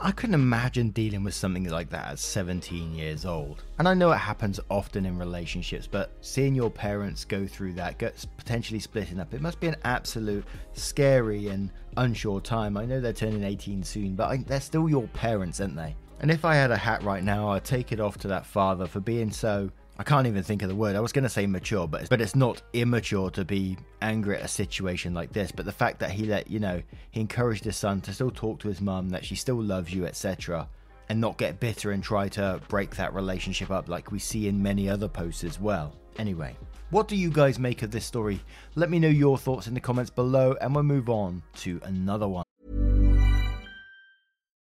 I 0.00 0.10
couldn't 0.10 0.34
imagine 0.34 0.90
dealing 0.90 1.22
with 1.22 1.34
something 1.34 1.68
like 1.68 1.90
that 1.90 2.12
at 2.12 2.18
17 2.18 2.94
years 2.94 3.26
old. 3.26 3.62
And 3.78 3.86
I 3.86 3.94
know 3.94 4.10
it 4.12 4.18
happens 4.18 4.58
often 4.70 5.04
in 5.04 5.18
relationships, 5.18 5.86
but 5.86 6.10
seeing 6.22 6.54
your 6.54 6.70
parents 6.70 7.24
go 7.24 7.46
through 7.46 7.74
that, 7.74 7.98
get 7.98 8.24
potentially 8.36 8.80
splitting 8.80 9.20
up, 9.20 9.34
it 9.34 9.42
must 9.42 9.60
be 9.60 9.66
an 9.66 9.76
absolute 9.84 10.44
scary 10.72 11.48
and 11.48 11.70
unsure 11.96 12.40
time. 12.40 12.76
I 12.76 12.86
know 12.86 13.00
they're 13.00 13.12
turning 13.12 13.44
18 13.44 13.82
soon, 13.82 14.14
but 14.14 14.30
I, 14.30 14.36
they're 14.38 14.60
still 14.60 14.88
your 14.88 15.06
parents, 15.08 15.60
aren't 15.60 15.76
they? 15.76 15.94
And 16.20 16.30
if 16.30 16.44
I 16.44 16.54
had 16.54 16.70
a 16.70 16.76
hat 16.76 17.02
right 17.02 17.22
now, 17.22 17.50
I'd 17.50 17.64
take 17.64 17.92
it 17.92 18.00
off 18.00 18.16
to 18.18 18.28
that 18.28 18.46
father 18.46 18.86
for 18.86 19.00
being 19.00 19.30
so 19.30 19.70
I 19.98 20.04
can't 20.04 20.26
even 20.26 20.42
think 20.42 20.62
of 20.62 20.68
the 20.68 20.74
word. 20.74 20.96
I 20.96 21.00
was 21.00 21.12
going 21.12 21.24
to 21.24 21.28
say 21.28 21.46
mature, 21.46 21.86
but 21.86 22.08
but 22.08 22.20
it's 22.20 22.34
not 22.34 22.62
immature 22.72 23.30
to 23.30 23.44
be 23.44 23.76
angry 24.00 24.36
at 24.36 24.44
a 24.44 24.48
situation 24.48 25.12
like 25.14 25.32
this. 25.32 25.52
But 25.52 25.66
the 25.66 25.72
fact 25.72 25.98
that 26.00 26.10
he 26.10 26.24
let 26.24 26.50
you 26.50 26.58
know 26.58 26.82
he 27.10 27.20
encouraged 27.20 27.64
his 27.64 27.76
son 27.76 28.00
to 28.02 28.14
still 28.14 28.30
talk 28.30 28.58
to 28.60 28.68
his 28.68 28.80
mum, 28.80 29.10
that 29.10 29.24
she 29.24 29.34
still 29.34 29.62
loves 29.62 29.92
you, 29.92 30.06
etc., 30.06 30.68
and 31.08 31.20
not 31.20 31.36
get 31.36 31.60
bitter 31.60 31.90
and 31.90 32.02
try 32.02 32.28
to 32.28 32.60
break 32.68 32.96
that 32.96 33.12
relationship 33.12 33.70
up 33.70 33.88
like 33.88 34.10
we 34.10 34.18
see 34.18 34.48
in 34.48 34.62
many 34.62 34.88
other 34.88 35.08
posts 35.08 35.44
as 35.44 35.60
well. 35.60 35.94
Anyway, 36.18 36.56
what 36.90 37.06
do 37.08 37.16
you 37.16 37.30
guys 37.30 37.58
make 37.58 37.82
of 37.82 37.90
this 37.90 38.04
story? 38.04 38.40
Let 38.74 38.90
me 38.90 38.98
know 38.98 39.08
your 39.08 39.36
thoughts 39.36 39.66
in 39.66 39.74
the 39.74 39.80
comments 39.80 40.10
below, 40.10 40.56
and 40.60 40.74
we'll 40.74 40.84
move 40.84 41.10
on 41.10 41.42
to 41.56 41.80
another 41.84 42.28
one. 42.28 42.44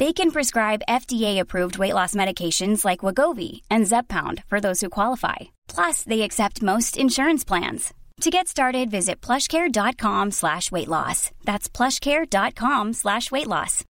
They 0.00 0.14
can 0.14 0.30
prescribe 0.30 0.86
FDA-approved 0.88 1.76
weight 1.76 1.92
loss 1.92 2.14
medications 2.14 2.86
like 2.86 3.00
Wegovy 3.00 3.60
and 3.70 3.84
Zepbound 3.84 4.42
for 4.46 4.58
those 4.58 4.80
who 4.80 4.88
qualify. 4.88 5.36
Plus, 5.68 6.04
they 6.04 6.22
accept 6.22 6.62
most 6.62 6.96
insurance 6.96 7.44
plans. 7.44 7.92
To 8.22 8.30
get 8.30 8.48
started, 8.48 8.90
visit 8.90 9.20
plushcare.com 9.20 10.30
slash 10.30 10.72
weight 10.72 10.88
loss. 10.88 11.30
That's 11.44 11.68
plushcare.com 11.68 12.94
slash 12.94 13.30
weight 13.30 13.46
loss. 13.46 13.84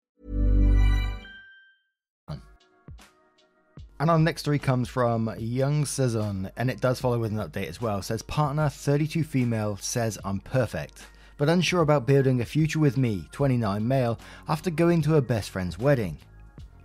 And 4.00 4.10
our 4.10 4.18
next 4.18 4.40
story 4.42 4.58
comes 4.58 4.88
from 4.88 5.34
Young 5.38 5.84
Sezon, 5.84 6.50
and 6.56 6.70
it 6.70 6.80
does 6.80 7.00
follow 7.00 7.18
with 7.18 7.32
an 7.32 7.38
update 7.38 7.68
as 7.68 7.82
well. 7.82 7.98
It 7.98 8.04
says 8.04 8.22
partner 8.22 8.70
32 8.70 9.24
female 9.24 9.76
says 9.76 10.16
I'm 10.24 10.40
perfect, 10.40 11.04
but 11.38 11.48
unsure 11.48 11.80
about 11.80 12.06
building 12.06 12.40
a 12.40 12.44
future 12.44 12.78
with 12.78 12.98
me, 12.98 13.26
29 13.32 13.86
male, 13.86 14.18
after 14.48 14.68
going 14.68 15.00
to 15.02 15.16
a 15.16 15.22
best 15.22 15.50
friend's 15.50 15.78
wedding. 15.78 16.18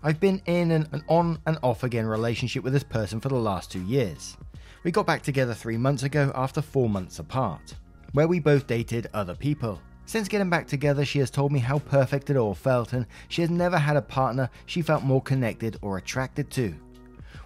I've 0.03 0.19
been 0.19 0.41
in 0.45 0.71
an 0.71 1.03
on 1.09 1.39
and 1.45 1.57
off 1.63 1.83
again 1.83 2.05
relationship 2.05 2.63
with 2.63 2.73
this 2.73 2.83
person 2.83 3.19
for 3.19 3.29
the 3.29 3.35
last 3.35 3.71
two 3.71 3.83
years. 3.83 4.37
We 4.83 4.91
got 4.91 5.07
back 5.07 5.23
together 5.23 5.53
three 5.53 5.77
months 5.77 6.03
ago 6.03 6.31
after 6.35 6.61
four 6.61 6.89
months 6.89 7.19
apart, 7.19 7.75
where 8.11 8.27
we 8.27 8.39
both 8.39 8.67
dated 8.67 9.07
other 9.13 9.33
people. 9.33 9.81
Since 10.05 10.27
getting 10.27 10.49
back 10.49 10.67
together, 10.67 11.05
she 11.05 11.19
has 11.19 11.31
told 11.31 11.51
me 11.51 11.59
how 11.59 11.79
perfect 11.79 12.29
it 12.29 12.35
all 12.35 12.53
felt, 12.53 12.93
and 12.93 13.07
she 13.29 13.41
has 13.41 13.49
never 13.49 13.77
had 13.77 13.95
a 13.95 14.01
partner 14.01 14.49
she 14.65 14.81
felt 14.81 15.03
more 15.03 15.21
connected 15.21 15.77
or 15.81 15.97
attracted 15.97 16.51
to. 16.51 16.75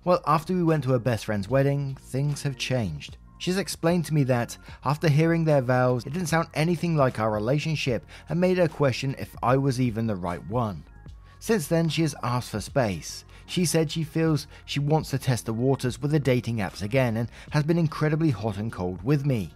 Well, 0.03 0.23
after 0.25 0.53
we 0.53 0.63
went 0.63 0.83
to 0.85 0.91
her 0.91 0.99
best 0.99 1.25
friend's 1.25 1.49
wedding, 1.49 1.95
things 2.01 2.41
have 2.41 2.57
changed. 2.57 3.17
She's 3.39 3.57
explained 3.57 4.05
to 4.05 4.13
me 4.13 4.23
that, 4.23 4.57
after 4.83 5.07
hearing 5.07 5.45
their 5.45 5.61
vows, 5.61 6.05
it 6.05 6.13
didn't 6.13 6.27
sound 6.27 6.47
anything 6.53 6.95
like 6.95 7.19
our 7.19 7.31
relationship 7.31 8.05
and 8.29 8.39
made 8.39 8.57
her 8.57 8.67
question 8.67 9.15
if 9.19 9.35
I 9.43 9.57
was 9.57 9.79
even 9.79 10.07
the 10.07 10.15
right 10.15 10.45
one. 10.47 10.83
Since 11.39 11.67
then, 11.67 11.87
she 11.89 12.01
has 12.01 12.15
asked 12.23 12.49
for 12.49 12.61
space. 12.61 13.25
She 13.45 13.63
said 13.63 13.91
she 13.91 14.03
feels 14.03 14.47
she 14.65 14.79
wants 14.79 15.11
to 15.11 15.17
test 15.17 15.45
the 15.45 15.53
waters 15.53 16.01
with 16.01 16.11
the 16.11 16.19
dating 16.19 16.57
apps 16.57 16.81
again 16.81 17.17
and 17.17 17.29
has 17.51 17.63
been 17.63 17.77
incredibly 17.77 18.31
hot 18.31 18.57
and 18.57 18.71
cold 18.71 19.01
with 19.03 19.25
me. 19.25 19.51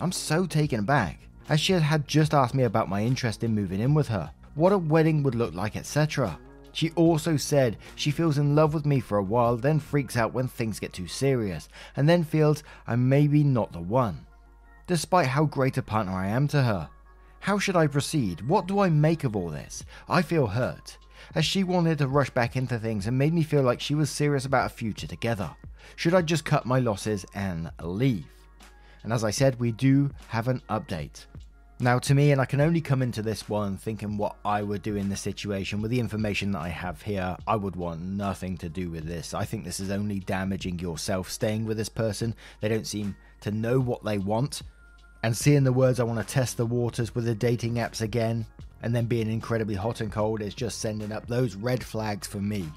I'm 0.00 0.12
so 0.12 0.46
taken 0.46 0.80
aback, 0.80 1.18
as 1.48 1.60
she 1.60 1.74
had 1.74 2.08
just 2.08 2.34
asked 2.34 2.54
me 2.54 2.62
about 2.62 2.88
my 2.88 3.02
interest 3.02 3.44
in 3.44 3.54
moving 3.54 3.80
in 3.80 3.94
with 3.94 4.08
her, 4.08 4.30
what 4.54 4.72
a 4.72 4.78
wedding 4.78 5.22
would 5.24 5.34
look 5.34 5.54
like, 5.54 5.76
etc. 5.76 6.38
She 6.74 6.90
also 6.90 7.36
said 7.36 7.78
she 7.94 8.10
feels 8.10 8.36
in 8.36 8.56
love 8.56 8.74
with 8.74 8.84
me 8.84 8.98
for 8.98 9.16
a 9.16 9.22
while, 9.22 9.56
then 9.56 9.78
freaks 9.78 10.16
out 10.16 10.34
when 10.34 10.48
things 10.48 10.80
get 10.80 10.92
too 10.92 11.06
serious, 11.06 11.68
and 11.96 12.08
then 12.08 12.24
feels 12.24 12.64
I'm 12.86 13.08
maybe 13.08 13.44
not 13.44 13.72
the 13.72 13.80
one. 13.80 14.26
Despite 14.88 15.28
how 15.28 15.44
great 15.44 15.78
a 15.78 15.82
partner 15.82 16.12
I 16.12 16.26
am 16.26 16.48
to 16.48 16.62
her. 16.62 16.90
How 17.38 17.58
should 17.58 17.76
I 17.76 17.86
proceed? 17.86 18.46
What 18.48 18.66
do 18.66 18.80
I 18.80 18.90
make 18.90 19.22
of 19.22 19.36
all 19.36 19.50
this? 19.50 19.84
I 20.08 20.20
feel 20.20 20.48
hurt, 20.48 20.98
as 21.36 21.44
she 21.44 21.62
wanted 21.62 21.98
to 21.98 22.08
rush 22.08 22.30
back 22.30 22.56
into 22.56 22.78
things 22.78 23.06
and 23.06 23.16
made 23.16 23.32
me 23.32 23.44
feel 23.44 23.62
like 23.62 23.80
she 23.80 23.94
was 23.94 24.10
serious 24.10 24.44
about 24.44 24.66
a 24.66 24.74
future 24.74 25.06
together. 25.06 25.54
Should 25.94 26.14
I 26.14 26.22
just 26.22 26.44
cut 26.44 26.66
my 26.66 26.80
losses 26.80 27.24
and 27.34 27.70
leave? 27.82 28.26
And 29.04 29.12
as 29.12 29.22
I 29.22 29.30
said, 29.30 29.60
we 29.60 29.70
do 29.70 30.10
have 30.28 30.48
an 30.48 30.60
update. 30.68 31.26
Now, 31.80 31.98
to 31.98 32.14
me, 32.14 32.30
and 32.30 32.40
I 32.40 32.44
can 32.44 32.60
only 32.60 32.80
come 32.80 33.02
into 33.02 33.20
this 33.20 33.48
one 33.48 33.76
thinking 33.76 34.16
what 34.16 34.36
I 34.44 34.62
would 34.62 34.82
do 34.82 34.94
in 34.94 35.08
this 35.08 35.20
situation 35.20 35.82
with 35.82 35.90
the 35.90 35.98
information 35.98 36.52
that 36.52 36.62
I 36.62 36.68
have 36.68 37.02
here, 37.02 37.36
I 37.48 37.56
would 37.56 37.74
want 37.74 38.00
nothing 38.00 38.56
to 38.58 38.68
do 38.68 38.90
with 38.90 39.06
this. 39.06 39.34
I 39.34 39.44
think 39.44 39.64
this 39.64 39.80
is 39.80 39.90
only 39.90 40.20
damaging 40.20 40.78
yourself 40.78 41.28
staying 41.30 41.66
with 41.66 41.76
this 41.76 41.88
person. 41.88 42.34
They 42.60 42.68
don't 42.68 42.86
seem 42.86 43.16
to 43.40 43.50
know 43.50 43.80
what 43.80 44.04
they 44.04 44.18
want. 44.18 44.62
And 45.24 45.36
seeing 45.36 45.64
the 45.64 45.72
words, 45.72 45.98
I 45.98 46.04
want 46.04 46.26
to 46.26 46.34
test 46.34 46.56
the 46.56 46.64
waters 46.64 47.12
with 47.14 47.24
the 47.24 47.34
dating 47.34 47.74
apps 47.74 48.02
again, 48.02 48.46
and 48.82 48.94
then 48.94 49.06
being 49.06 49.30
incredibly 49.30 49.74
hot 49.74 50.00
and 50.00 50.12
cold 50.12 50.42
is 50.42 50.54
just 50.54 50.78
sending 50.80 51.10
up 51.10 51.26
those 51.26 51.56
red 51.56 51.82
flags 51.82 52.26
for 52.26 52.38
me. 52.38 52.70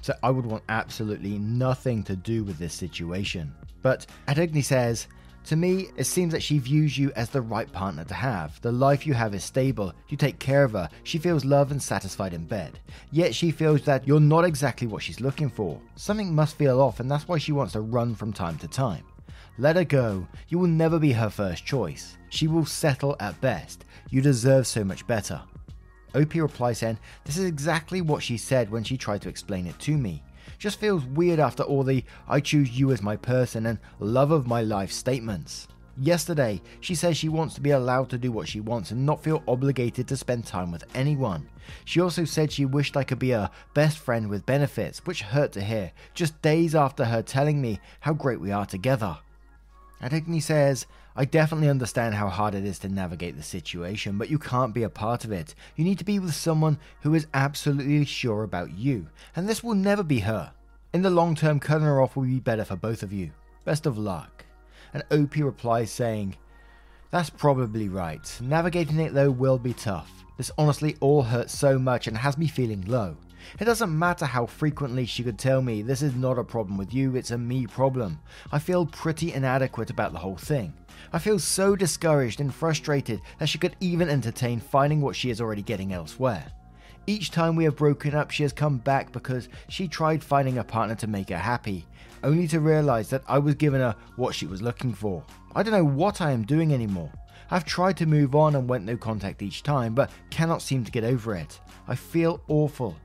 So 0.00 0.14
I 0.22 0.30
would 0.30 0.46
want 0.46 0.64
absolutely 0.68 1.38
nothing 1.38 2.02
to 2.04 2.16
do 2.16 2.42
with 2.42 2.58
this 2.58 2.74
situation. 2.74 3.54
But 3.82 4.06
Adugni 4.26 4.64
says, 4.64 5.06
to 5.44 5.56
me, 5.56 5.88
it 5.96 6.04
seems 6.04 6.32
that 6.32 6.42
she 6.42 6.58
views 6.58 6.96
you 6.96 7.12
as 7.16 7.28
the 7.28 7.40
right 7.40 7.70
partner 7.72 8.04
to 8.04 8.14
have. 8.14 8.60
The 8.60 8.72
life 8.72 9.06
you 9.06 9.14
have 9.14 9.34
is 9.34 9.42
stable, 9.42 9.92
you 10.08 10.16
take 10.16 10.38
care 10.38 10.64
of 10.64 10.72
her, 10.72 10.88
she 11.02 11.18
feels 11.18 11.44
loved 11.44 11.72
and 11.72 11.82
satisfied 11.82 12.32
in 12.32 12.44
bed. 12.44 12.78
Yet 13.10 13.34
she 13.34 13.50
feels 13.50 13.82
that 13.82 14.06
you're 14.06 14.20
not 14.20 14.44
exactly 14.44 14.86
what 14.86 15.02
she's 15.02 15.20
looking 15.20 15.50
for. 15.50 15.80
Something 15.96 16.34
must 16.34 16.56
feel 16.56 16.80
off, 16.80 17.00
and 17.00 17.10
that's 17.10 17.26
why 17.26 17.38
she 17.38 17.52
wants 17.52 17.72
to 17.72 17.80
run 17.80 18.14
from 18.14 18.32
time 18.32 18.56
to 18.58 18.68
time. 18.68 19.04
Let 19.58 19.76
her 19.76 19.84
go. 19.84 20.26
You 20.48 20.58
will 20.58 20.68
never 20.68 20.98
be 20.98 21.12
her 21.12 21.28
first 21.28 21.66
choice. 21.66 22.16
She 22.30 22.48
will 22.48 22.64
settle 22.64 23.16
at 23.20 23.40
best. 23.40 23.84
You 24.10 24.22
deserve 24.22 24.66
so 24.66 24.84
much 24.84 25.06
better. 25.06 25.42
OP 26.14 26.34
replies 26.34 26.78
saying, 26.78 26.98
This 27.24 27.36
is 27.36 27.44
exactly 27.44 28.00
what 28.00 28.22
she 28.22 28.36
said 28.36 28.70
when 28.70 28.84
she 28.84 28.96
tried 28.96 29.22
to 29.22 29.28
explain 29.28 29.66
it 29.66 29.78
to 29.80 29.96
me. 29.96 30.22
Just 30.58 30.80
feels 30.80 31.04
weird 31.04 31.40
after 31.40 31.62
all 31.62 31.82
the 31.82 32.04
I 32.28 32.40
choose 32.40 32.78
you 32.78 32.92
as 32.92 33.02
my 33.02 33.16
person 33.16 33.66
and 33.66 33.78
love 34.00 34.30
of 34.30 34.46
my 34.46 34.62
life 34.62 34.92
statements. 34.92 35.68
Yesterday, 35.98 36.62
she 36.80 36.94
says 36.94 37.16
she 37.16 37.28
wants 37.28 37.54
to 37.54 37.60
be 37.60 37.70
allowed 37.70 38.08
to 38.10 38.18
do 38.18 38.32
what 38.32 38.48
she 38.48 38.60
wants 38.60 38.90
and 38.90 39.04
not 39.04 39.22
feel 39.22 39.42
obligated 39.46 40.08
to 40.08 40.16
spend 40.16 40.46
time 40.46 40.72
with 40.72 40.84
anyone. 40.94 41.48
She 41.84 42.00
also 42.00 42.24
said 42.24 42.50
she 42.50 42.64
wished 42.64 42.96
I 42.96 43.04
could 43.04 43.18
be 43.18 43.32
a 43.32 43.50
best 43.74 43.98
friend 43.98 44.28
with 44.28 44.46
benefits, 44.46 45.04
which 45.04 45.22
hurt 45.22 45.52
to 45.52 45.60
hear, 45.60 45.92
just 46.14 46.40
days 46.40 46.74
after 46.74 47.04
her 47.04 47.22
telling 47.22 47.60
me 47.60 47.78
how 48.00 48.14
great 48.14 48.40
we 48.40 48.50
are 48.50 48.66
together. 48.66 49.18
Adigny 50.02 50.42
says, 50.42 50.86
I 51.14 51.24
definitely 51.24 51.68
understand 51.68 52.14
how 52.14 52.28
hard 52.28 52.54
it 52.54 52.64
is 52.64 52.78
to 52.80 52.88
navigate 52.88 53.36
the 53.36 53.42
situation, 53.42 54.18
but 54.18 54.30
you 54.30 54.38
can't 54.38 54.74
be 54.74 54.82
a 54.82 54.88
part 54.88 55.24
of 55.24 55.30
it. 55.30 55.54
You 55.76 55.84
need 55.84 55.98
to 55.98 56.04
be 56.04 56.18
with 56.18 56.34
someone 56.34 56.78
who 57.02 57.14
is 57.14 57.28
absolutely 57.34 58.04
sure 58.04 58.42
about 58.42 58.72
you, 58.72 59.06
and 59.36 59.48
this 59.48 59.62
will 59.62 59.74
never 59.74 60.02
be 60.02 60.20
her. 60.20 60.52
In 60.92 61.02
the 61.02 61.10
long 61.10 61.34
term, 61.34 61.60
cutting 61.60 61.86
her 61.86 62.00
off 62.00 62.16
will 62.16 62.24
be 62.24 62.40
better 62.40 62.64
for 62.64 62.76
both 62.76 63.02
of 63.02 63.12
you. 63.12 63.30
Best 63.64 63.86
of 63.86 63.96
luck. 63.96 64.44
And 64.92 65.04
OP 65.12 65.36
replies 65.36 65.90
saying, 65.90 66.36
That's 67.10 67.30
probably 67.30 67.88
right. 67.88 68.38
Navigating 68.42 68.98
it 68.98 69.14
though 69.14 69.30
will 69.30 69.58
be 69.58 69.72
tough. 69.72 70.10
This 70.36 70.50
honestly 70.58 70.96
all 71.00 71.22
hurts 71.22 71.56
so 71.56 71.78
much 71.78 72.08
and 72.08 72.16
has 72.16 72.36
me 72.36 72.48
feeling 72.48 72.82
low. 72.86 73.16
It 73.60 73.64
doesn't 73.64 73.96
matter 73.96 74.26
how 74.26 74.46
frequently 74.46 75.06
she 75.06 75.22
could 75.22 75.38
tell 75.38 75.62
me 75.62 75.82
this 75.82 76.02
is 76.02 76.14
not 76.14 76.38
a 76.38 76.44
problem 76.44 76.76
with 76.76 76.92
you, 76.92 77.16
it's 77.16 77.30
a 77.30 77.38
me 77.38 77.66
problem. 77.66 78.20
I 78.50 78.58
feel 78.58 78.86
pretty 78.86 79.32
inadequate 79.32 79.90
about 79.90 80.12
the 80.12 80.18
whole 80.18 80.36
thing. 80.36 80.74
I 81.12 81.18
feel 81.18 81.38
so 81.38 81.76
discouraged 81.76 82.40
and 82.40 82.54
frustrated 82.54 83.20
that 83.38 83.48
she 83.48 83.58
could 83.58 83.76
even 83.80 84.08
entertain 84.08 84.60
finding 84.60 85.00
what 85.00 85.16
she 85.16 85.30
is 85.30 85.40
already 85.40 85.62
getting 85.62 85.92
elsewhere. 85.92 86.44
Each 87.06 87.30
time 87.30 87.56
we 87.56 87.64
have 87.64 87.76
broken 87.76 88.14
up, 88.14 88.30
she 88.30 88.44
has 88.44 88.52
come 88.52 88.78
back 88.78 89.10
because 89.10 89.48
she 89.68 89.88
tried 89.88 90.22
finding 90.22 90.58
a 90.58 90.64
partner 90.64 90.94
to 90.96 91.08
make 91.08 91.30
her 91.30 91.36
happy, 91.36 91.84
only 92.22 92.46
to 92.48 92.60
realize 92.60 93.10
that 93.10 93.24
I 93.26 93.38
was 93.38 93.56
giving 93.56 93.80
her 93.80 93.96
what 94.16 94.34
she 94.34 94.46
was 94.46 94.62
looking 94.62 94.92
for. 94.92 95.24
I 95.54 95.62
don't 95.62 95.74
know 95.74 95.84
what 95.84 96.20
I 96.20 96.30
am 96.30 96.44
doing 96.44 96.72
anymore. 96.72 97.10
I've 97.50 97.64
tried 97.64 97.96
to 97.98 98.06
move 98.06 98.34
on 98.34 98.54
and 98.54 98.68
went 98.68 98.84
no 98.84 98.96
contact 98.96 99.42
each 99.42 99.62
time, 99.62 99.94
but 99.94 100.10
cannot 100.30 100.62
seem 100.62 100.84
to 100.84 100.92
get 100.92 101.04
over 101.04 101.34
it. 101.34 101.60
I 101.88 101.96
feel 101.96 102.40
awful. 102.48 102.96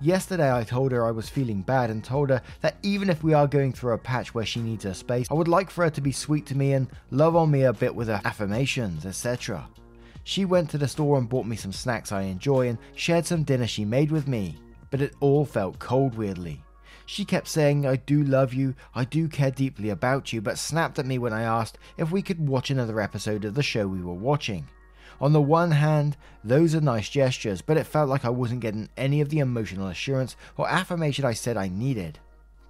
Yesterday, 0.00 0.54
I 0.54 0.62
told 0.62 0.92
her 0.92 1.04
I 1.04 1.10
was 1.10 1.28
feeling 1.28 1.62
bad 1.62 1.90
and 1.90 2.04
told 2.04 2.30
her 2.30 2.40
that 2.60 2.76
even 2.84 3.10
if 3.10 3.24
we 3.24 3.34
are 3.34 3.48
going 3.48 3.72
through 3.72 3.94
a 3.94 3.98
patch 3.98 4.32
where 4.32 4.46
she 4.46 4.60
needs 4.60 4.84
her 4.84 4.94
space, 4.94 5.26
I 5.28 5.34
would 5.34 5.48
like 5.48 5.70
for 5.70 5.82
her 5.82 5.90
to 5.90 6.00
be 6.00 6.12
sweet 6.12 6.46
to 6.46 6.56
me 6.56 6.74
and 6.74 6.88
love 7.10 7.34
on 7.34 7.50
me 7.50 7.62
a 7.62 7.72
bit 7.72 7.92
with 7.92 8.06
her 8.06 8.20
affirmations, 8.24 9.04
etc. 9.04 9.66
She 10.22 10.44
went 10.44 10.70
to 10.70 10.78
the 10.78 10.86
store 10.86 11.18
and 11.18 11.28
bought 11.28 11.46
me 11.46 11.56
some 11.56 11.72
snacks 11.72 12.12
I 12.12 12.22
enjoy 12.22 12.68
and 12.68 12.78
shared 12.94 13.26
some 13.26 13.42
dinner 13.42 13.66
she 13.66 13.84
made 13.84 14.12
with 14.12 14.28
me, 14.28 14.56
but 14.90 15.00
it 15.00 15.14
all 15.18 15.44
felt 15.44 15.80
cold 15.80 16.16
weirdly. 16.16 16.62
She 17.06 17.24
kept 17.24 17.48
saying, 17.48 17.84
I 17.84 17.96
do 17.96 18.22
love 18.22 18.54
you, 18.54 18.76
I 18.94 19.04
do 19.04 19.26
care 19.26 19.50
deeply 19.50 19.88
about 19.88 20.32
you, 20.32 20.40
but 20.40 20.58
snapped 20.58 21.00
at 21.00 21.06
me 21.06 21.18
when 21.18 21.32
I 21.32 21.42
asked 21.42 21.78
if 21.96 22.12
we 22.12 22.22
could 22.22 22.46
watch 22.46 22.70
another 22.70 23.00
episode 23.00 23.44
of 23.44 23.54
the 23.54 23.62
show 23.64 23.88
we 23.88 24.02
were 24.02 24.12
watching. 24.12 24.68
On 25.20 25.32
the 25.32 25.40
one 25.40 25.72
hand, 25.72 26.16
those 26.44 26.74
are 26.74 26.80
nice 26.80 27.08
gestures, 27.08 27.60
but 27.60 27.76
it 27.76 27.84
felt 27.84 28.08
like 28.08 28.24
I 28.24 28.30
wasn't 28.30 28.60
getting 28.60 28.88
any 28.96 29.20
of 29.20 29.28
the 29.30 29.40
emotional 29.40 29.88
assurance 29.88 30.36
or 30.56 30.68
affirmation 30.68 31.24
I 31.24 31.32
said 31.32 31.56
I 31.56 31.68
needed. 31.68 32.18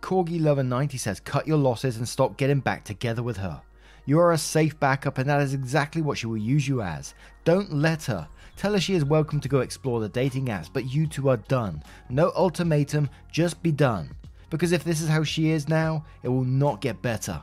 Corgi 0.00 0.40
Lover 0.40 0.62
90 0.62 0.96
says, 0.96 1.20
Cut 1.20 1.46
your 1.46 1.58
losses 1.58 1.98
and 1.98 2.08
stop 2.08 2.36
getting 2.36 2.60
back 2.60 2.84
together 2.84 3.22
with 3.22 3.36
her. 3.36 3.60
You 4.06 4.18
are 4.20 4.32
a 4.32 4.38
safe 4.38 4.80
backup, 4.80 5.18
and 5.18 5.28
that 5.28 5.42
is 5.42 5.52
exactly 5.52 6.00
what 6.00 6.16
she 6.16 6.26
will 6.26 6.38
use 6.38 6.66
you 6.66 6.80
as. 6.80 7.14
Don't 7.44 7.74
let 7.74 8.04
her. 8.04 8.26
Tell 8.56 8.72
her 8.72 8.80
she 8.80 8.94
is 8.94 9.04
welcome 9.04 9.38
to 9.40 9.48
go 9.48 9.60
explore 9.60 10.00
the 10.00 10.08
dating 10.08 10.46
apps, 10.46 10.70
but 10.72 10.90
you 10.90 11.06
two 11.06 11.28
are 11.28 11.36
done. 11.36 11.82
No 12.08 12.32
ultimatum, 12.34 13.10
just 13.30 13.62
be 13.62 13.70
done. 13.70 14.10
Because 14.48 14.72
if 14.72 14.82
this 14.82 15.02
is 15.02 15.08
how 15.08 15.24
she 15.24 15.50
is 15.50 15.68
now, 15.68 16.06
it 16.22 16.28
will 16.28 16.44
not 16.44 16.80
get 16.80 17.02
better. 17.02 17.42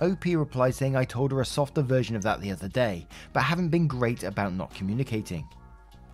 OP 0.00 0.24
replied 0.24 0.74
saying 0.74 0.96
I 0.96 1.04
told 1.04 1.32
her 1.32 1.40
a 1.40 1.46
softer 1.46 1.82
version 1.82 2.16
of 2.16 2.22
that 2.22 2.40
the 2.40 2.50
other 2.50 2.68
day, 2.68 3.06
but 3.32 3.42
haven't 3.42 3.68
been 3.68 3.86
great 3.86 4.22
about 4.22 4.52
not 4.52 4.74
communicating. 4.74 5.48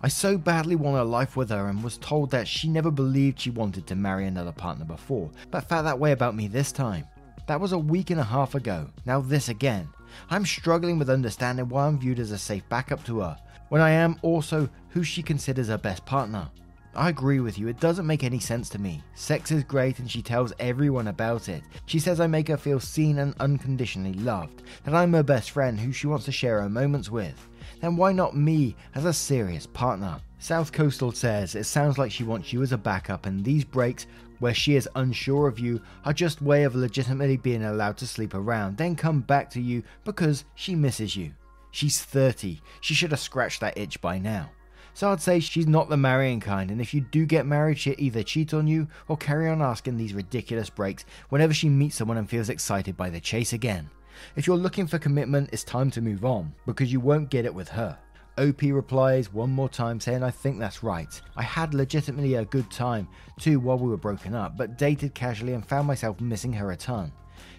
I 0.03 0.07
so 0.07 0.37
badly 0.37 0.75
want 0.75 0.97
a 0.97 1.03
life 1.03 1.35
with 1.35 1.49
her 1.49 1.67
and 1.67 1.83
was 1.83 1.97
told 1.97 2.31
that 2.31 2.47
she 2.47 2.67
never 2.67 2.89
believed 2.89 3.39
she 3.39 3.51
wanted 3.51 3.85
to 3.87 3.95
marry 3.95 4.25
another 4.25 4.51
partner 4.51 4.85
before, 4.85 5.29
but 5.51 5.67
felt 5.69 5.85
that 5.85 5.99
way 5.99 6.11
about 6.11 6.35
me 6.35 6.47
this 6.47 6.71
time. 6.71 7.05
That 7.47 7.59
was 7.59 7.71
a 7.71 7.77
week 7.77 8.09
and 8.09 8.19
a 8.19 8.23
half 8.23 8.55
ago, 8.55 8.89
now 9.05 9.21
this 9.21 9.49
again. 9.49 9.89
I'm 10.29 10.45
struggling 10.45 10.97
with 10.97 11.09
understanding 11.09 11.69
why 11.69 11.87
I'm 11.87 11.99
viewed 11.99 12.19
as 12.19 12.31
a 12.31 12.37
safe 12.37 12.67
backup 12.69 13.03
to 13.05 13.19
her, 13.19 13.37
when 13.69 13.81
I 13.81 13.91
am 13.91 14.17
also 14.21 14.69
who 14.89 15.03
she 15.03 15.21
considers 15.23 15.67
her 15.67 15.77
best 15.77 16.05
partner. 16.05 16.49
I 16.93 17.09
agree 17.09 17.39
with 17.39 17.57
you, 17.57 17.69
it 17.69 17.79
doesn't 17.79 18.05
make 18.05 18.23
any 18.23 18.39
sense 18.39 18.67
to 18.69 18.79
me. 18.79 19.01
Sex 19.15 19.51
is 19.51 19.63
great 19.63 19.99
and 19.99 20.11
she 20.11 20.21
tells 20.21 20.51
everyone 20.59 21.07
about 21.07 21.47
it. 21.47 21.63
She 21.85 21.99
says 21.99 22.19
I 22.19 22.27
make 22.27 22.49
her 22.49 22.57
feel 22.57 22.81
seen 22.81 23.19
and 23.19 23.33
unconditionally 23.39 24.13
loved, 24.13 24.63
that 24.83 24.93
I'm 24.93 25.13
her 25.13 25.23
best 25.23 25.51
friend 25.51 25.79
who 25.79 25.93
she 25.93 26.07
wants 26.07 26.25
to 26.25 26.31
share 26.31 26.61
her 26.61 26.69
moments 26.69 27.09
with. 27.09 27.47
Then 27.79 27.95
why 27.95 28.11
not 28.11 28.35
me 28.35 28.75
as 28.93 29.05
a 29.05 29.13
serious 29.13 29.65
partner? 29.65 30.19
South 30.39 30.71
Coastal 30.71 31.11
says 31.11 31.55
it 31.55 31.63
sounds 31.63 31.97
like 31.97 32.11
she 32.11 32.23
wants 32.23 32.51
you 32.51 32.61
as 32.61 32.71
a 32.71 32.77
backup, 32.77 33.25
and 33.25 33.45
these 33.45 33.63
breaks 33.63 34.05
where 34.39 34.53
she 34.53 34.75
is 34.75 34.89
unsure 34.95 35.47
of 35.47 35.59
you 35.59 35.79
are 36.03 36.13
just 36.13 36.41
way 36.41 36.63
of 36.63 36.75
legitimately 36.75 37.37
being 37.37 37.63
allowed 37.63 37.95
to 37.97 38.07
sleep 38.07 38.33
around, 38.33 38.75
then 38.75 38.95
come 38.95 39.21
back 39.21 39.49
to 39.51 39.61
you 39.61 39.83
because 40.03 40.45
she 40.55 40.75
misses 40.75 41.15
you. 41.15 41.31
She's 41.69 42.01
30. 42.01 42.59
She 42.81 42.93
should 42.95 43.11
have 43.11 43.19
scratched 43.19 43.61
that 43.61 43.77
itch 43.77 44.01
by 44.01 44.17
now. 44.17 44.49
So 44.93 45.11
I'd 45.11 45.21
say 45.21 45.39
she's 45.39 45.67
not 45.67 45.89
the 45.89 45.97
marrying 45.97 46.39
kind, 46.39 46.69
and 46.69 46.81
if 46.81 46.93
you 46.93 47.01
do 47.01 47.25
get 47.25 47.45
married, 47.45 47.79
she'll 47.79 47.95
either 47.97 48.23
cheat 48.23 48.53
on 48.53 48.67
you 48.67 48.87
or 49.07 49.17
carry 49.17 49.49
on 49.49 49.61
asking 49.61 49.97
these 49.97 50.13
ridiculous 50.13 50.69
breaks 50.69 51.05
whenever 51.29 51.53
she 51.53 51.69
meets 51.69 51.95
someone 51.95 52.17
and 52.17 52.29
feels 52.29 52.49
excited 52.49 52.97
by 52.97 53.09
the 53.09 53.19
chase 53.19 53.53
again. 53.53 53.89
If 54.35 54.47
you're 54.47 54.57
looking 54.57 54.87
for 54.87 54.99
commitment, 54.99 55.49
it's 55.53 55.63
time 55.63 55.89
to 55.91 56.01
move 56.01 56.25
on, 56.25 56.53
because 56.65 56.91
you 56.91 56.99
won't 56.99 57.29
get 57.29 57.45
it 57.45 57.53
with 57.53 57.69
her. 57.69 57.97
OP 58.37 58.61
replies 58.61 59.33
one 59.33 59.49
more 59.49 59.69
time 59.69 59.99
saying, 59.99 60.23
I 60.23 60.31
think 60.31 60.57
that's 60.57 60.83
right. 60.83 61.21
I 61.35 61.43
had 61.43 61.73
legitimately 61.73 62.35
a 62.35 62.45
good 62.45 62.69
time 62.71 63.07
too 63.39 63.59
while 63.59 63.77
we 63.77 63.89
were 63.89 63.97
broken 63.97 64.33
up, 64.33 64.57
but 64.57 64.77
dated 64.77 65.13
casually 65.13 65.53
and 65.53 65.65
found 65.65 65.87
myself 65.87 66.21
missing 66.21 66.53
her 66.53 66.71
a 66.71 66.77
ton. 66.77 67.11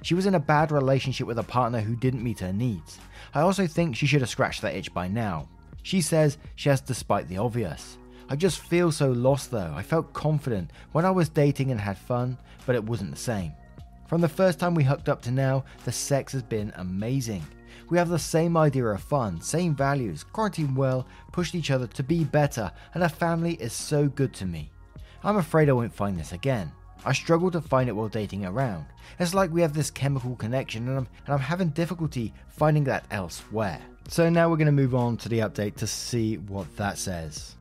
She 0.03 0.15
was 0.15 0.27
in 0.27 0.35
a 0.35 0.41
bad 0.41 0.73
relationship 0.73 1.27
with 1.27 1.39
a 1.39 1.45
partner 1.45 1.81
who 1.81 1.95
didn't 1.95 2.25
meet 2.25 2.41
her 2.41 2.53
needs. 2.53 2.99
I 3.35 3.41
also 3.41 3.67
think 3.67 3.95
she 3.95 4.07
should 4.07 4.23
have 4.23 4.31
scratched 4.31 4.63
that 4.63 4.75
itch 4.75 4.93
by 4.95 5.09
now, 5.09 5.49
she 5.83 6.01
says 6.01 6.39
she 6.57 6.69
has 6.69 6.81
despite 6.81 7.29
the 7.29 7.39
obvious. 7.39 7.99
I 8.29 8.37
just 8.37 8.61
feel 8.61 8.91
so 8.91 9.11
lost 9.11 9.51
though. 9.51 9.73
I 9.77 9.83
felt 9.83 10.13
confident 10.13 10.71
when 10.93 11.05
I 11.05 11.11
was 11.11 11.29
dating 11.29 11.71
and 11.71 11.81
had 11.81 11.99
fun, 11.99 12.39
but 12.67 12.75
it 12.75 12.85
wasn't 12.85 13.11
the 13.11 13.17
same. 13.17 13.53
From 14.07 14.21
the 14.21 14.29
first 14.29 14.59
time 14.59 14.75
we 14.75 14.85
hooked 14.85 15.09
up 15.09 15.23
to 15.23 15.31
now, 15.31 15.65
the 15.85 15.93
sex 15.93 16.33
has 16.33 16.43
been 16.43 16.73
amazing. 16.77 17.43
We 17.89 17.99
have 17.99 18.09
the 18.09 18.19
same 18.19 18.57
idea 18.57 18.87
of 18.87 19.03
fun, 19.03 19.41
same 19.41 19.75
values, 19.75 20.25
quarantine 20.25 20.75
well, 20.75 21.07
pushed 21.33 21.55
each 21.55 21.71
other 21.71 21.87
to 21.89 22.03
be 22.03 22.25
better, 22.25 22.71
and 22.95 23.03
our 23.03 23.09
family 23.09 23.55
is 23.55 23.73
so 23.73 24.09
good 24.09 24.33
to 24.35 24.47
me. 24.47 24.71
I'm 25.25 25.37
afraid 25.37 25.69
I 25.69 25.73
won't 25.73 25.95
find 25.95 26.19
this 26.19 26.33
again. 26.33 26.73
I 27.05 27.13
struggle 27.13 27.51
to 27.51 27.61
find 27.61 27.89
it 27.89 27.93
while 27.93 28.09
dating 28.09 28.47
around. 28.47 28.87
It's 29.19 29.35
like 29.35 29.51
we 29.51 29.61
have 29.63 29.75
this 29.75 29.91
chemical 29.91 30.37
connection, 30.37 30.89
and 30.89 30.99
I'm, 30.99 31.09
and 31.27 31.35
I'm 31.35 31.41
having 31.41 31.71
difficulty 31.71 32.33
finding 32.49 32.85
that 32.85 33.05
elsewhere. 33.11 33.81
So 34.09 34.29
now 34.29 34.51
we're 34.51 34.57
going 34.57 34.67
to 34.67 34.73
move 34.73 34.95
on 34.95 35.17
to 35.19 35.29
the 35.29 35.39
update 35.39 35.77
to 35.77 35.87
see 35.87 36.37
what 36.37 36.75
that 36.77 36.99
says. 36.99 37.57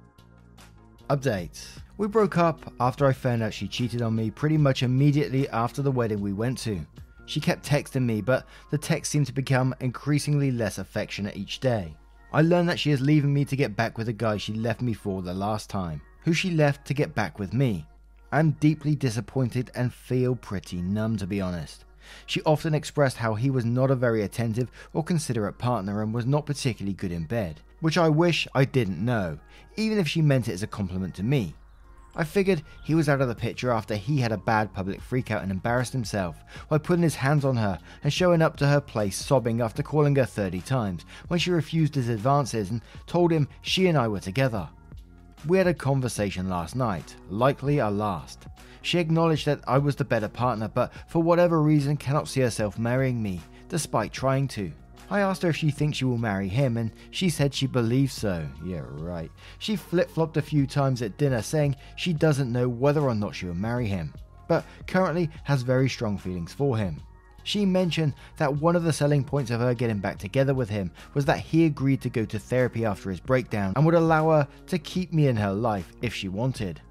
Update. 1.09 1.65
We 1.97 2.07
broke 2.07 2.37
up 2.37 2.73
after 2.79 3.05
I 3.05 3.13
found 3.13 3.43
out 3.43 3.53
she 3.53 3.67
cheated 3.67 4.01
on 4.01 4.15
me 4.15 4.31
pretty 4.31 4.57
much 4.57 4.83
immediately 4.83 5.47
after 5.49 5.81
the 5.81 5.91
wedding 5.91 6.19
we 6.19 6.33
went 6.33 6.57
to. 6.59 6.79
She 7.25 7.39
kept 7.39 7.65
texting 7.65 8.03
me, 8.03 8.21
but 8.21 8.47
the 8.71 8.77
text 8.77 9.11
seemed 9.11 9.27
to 9.27 9.33
become 9.33 9.75
increasingly 9.79 10.51
less 10.51 10.77
affectionate 10.77 11.37
each 11.37 11.59
day. 11.59 11.95
I 12.33 12.41
learned 12.41 12.69
that 12.69 12.79
she 12.79 12.91
is 12.91 13.01
leaving 13.01 13.33
me 13.33 13.45
to 13.45 13.55
get 13.55 13.75
back 13.75 13.97
with 13.97 14.07
the 14.07 14.13
guy 14.13 14.37
she 14.37 14.53
left 14.53 14.81
me 14.81 14.93
for 14.93 15.21
the 15.21 15.33
last 15.33 15.69
time, 15.69 16.01
who 16.23 16.33
she 16.33 16.51
left 16.51 16.85
to 16.87 16.93
get 16.93 17.13
back 17.13 17.39
with 17.39 17.53
me. 17.53 17.85
I'm 18.31 18.51
deeply 18.59 18.95
disappointed 18.95 19.71
and 19.75 19.93
feel 19.93 20.35
pretty 20.35 20.81
numb 20.81 21.17
to 21.17 21.27
be 21.27 21.41
honest. 21.41 21.85
She 22.25 22.41
often 22.43 22.73
expressed 22.73 23.17
how 23.17 23.35
he 23.35 23.49
was 23.49 23.65
not 23.65 23.91
a 23.91 23.95
very 23.95 24.21
attentive 24.21 24.71
or 24.93 25.03
considerate 25.03 25.57
partner 25.57 26.01
and 26.01 26.13
was 26.13 26.25
not 26.25 26.45
particularly 26.45 26.93
good 26.93 27.11
in 27.11 27.25
bed, 27.25 27.61
which 27.79 27.97
I 27.97 28.09
wish 28.09 28.47
I 28.53 28.65
didn't 28.65 29.03
know, 29.03 29.39
even 29.77 29.97
if 29.97 30.07
she 30.07 30.21
meant 30.21 30.47
it 30.47 30.53
as 30.53 30.63
a 30.63 30.67
compliment 30.67 31.15
to 31.15 31.23
me. 31.23 31.55
I 32.13 32.25
figured 32.25 32.63
he 32.83 32.93
was 32.93 33.07
out 33.07 33.21
of 33.21 33.29
the 33.29 33.35
picture 33.35 33.71
after 33.71 33.95
he 33.95 34.17
had 34.19 34.33
a 34.33 34.37
bad 34.37 34.73
public 34.73 34.99
freakout 34.99 35.43
and 35.43 35.51
embarrassed 35.51 35.93
himself 35.93 36.43
by 36.67 36.77
putting 36.77 37.03
his 37.03 37.15
hands 37.15 37.45
on 37.45 37.55
her 37.55 37.79
and 38.03 38.11
showing 38.11 38.41
up 38.41 38.57
to 38.57 38.67
her 38.67 38.81
place 38.81 39.15
sobbing 39.15 39.61
after 39.61 39.81
calling 39.81 40.15
her 40.17 40.25
30 40.25 40.59
times 40.61 41.05
when 41.29 41.39
she 41.39 41.51
refused 41.51 41.95
his 41.95 42.09
advances 42.09 42.69
and 42.69 42.81
told 43.07 43.31
him 43.31 43.47
she 43.61 43.87
and 43.87 43.97
I 43.97 44.09
were 44.09 44.19
together. 44.19 44.67
We 45.47 45.57
had 45.57 45.67
a 45.67 45.73
conversation 45.73 46.49
last 46.49 46.75
night, 46.75 47.15
likely 47.29 47.79
our 47.79 47.91
last. 47.91 48.45
She 48.81 48.99
acknowledged 48.99 49.45
that 49.45 49.61
I 49.67 49.77
was 49.77 49.95
the 49.95 50.05
better 50.05 50.27
partner, 50.27 50.67
but 50.67 50.91
for 51.07 51.21
whatever 51.21 51.61
reason 51.61 51.97
cannot 51.97 52.27
see 52.27 52.41
herself 52.41 52.79
marrying 52.79 53.21
me, 53.21 53.41
despite 53.69 54.11
trying 54.11 54.47
to. 54.49 54.71
I 55.09 55.19
asked 55.19 55.41
her 55.41 55.49
if 55.49 55.57
she 55.57 55.71
thinks 55.71 55.97
she 55.97 56.05
will 56.05 56.17
marry 56.17 56.47
him, 56.47 56.77
and 56.77 56.91
she 57.11 57.29
said 57.29 57.53
she 57.53 57.67
believes 57.67 58.13
so. 58.13 58.47
Yeah, 58.63 58.83
right. 58.85 59.29
She 59.59 59.75
flip 59.75 60.09
flopped 60.09 60.37
a 60.37 60.41
few 60.41 60.65
times 60.65 61.01
at 61.01 61.17
dinner, 61.17 61.41
saying 61.41 61.75
she 61.97 62.13
doesn't 62.13 62.51
know 62.51 62.69
whether 62.69 63.01
or 63.01 63.13
not 63.13 63.35
she 63.35 63.45
will 63.45 63.53
marry 63.53 63.87
him, 63.87 64.13
but 64.47 64.65
currently 64.87 65.29
has 65.43 65.63
very 65.63 65.89
strong 65.89 66.17
feelings 66.17 66.53
for 66.53 66.77
him. 66.77 67.01
She 67.43 67.65
mentioned 67.65 68.13
that 68.37 68.55
one 68.55 68.75
of 68.75 68.83
the 68.83 68.93
selling 68.93 69.23
points 69.23 69.51
of 69.51 69.59
her 69.59 69.73
getting 69.73 69.99
back 69.99 70.17
together 70.17 70.53
with 70.53 70.69
him 70.69 70.91
was 71.13 71.25
that 71.25 71.39
he 71.39 71.65
agreed 71.65 72.01
to 72.01 72.09
go 72.09 72.23
to 72.25 72.39
therapy 72.39 72.85
after 72.85 73.09
his 73.09 73.19
breakdown 73.19 73.73
and 73.75 73.85
would 73.85 73.95
allow 73.95 74.29
her 74.29 74.47
to 74.67 74.79
keep 74.79 75.11
me 75.11 75.27
in 75.27 75.35
her 75.35 75.51
life 75.51 75.91
if 76.01 76.13
she 76.13 76.29
wanted. 76.29 76.81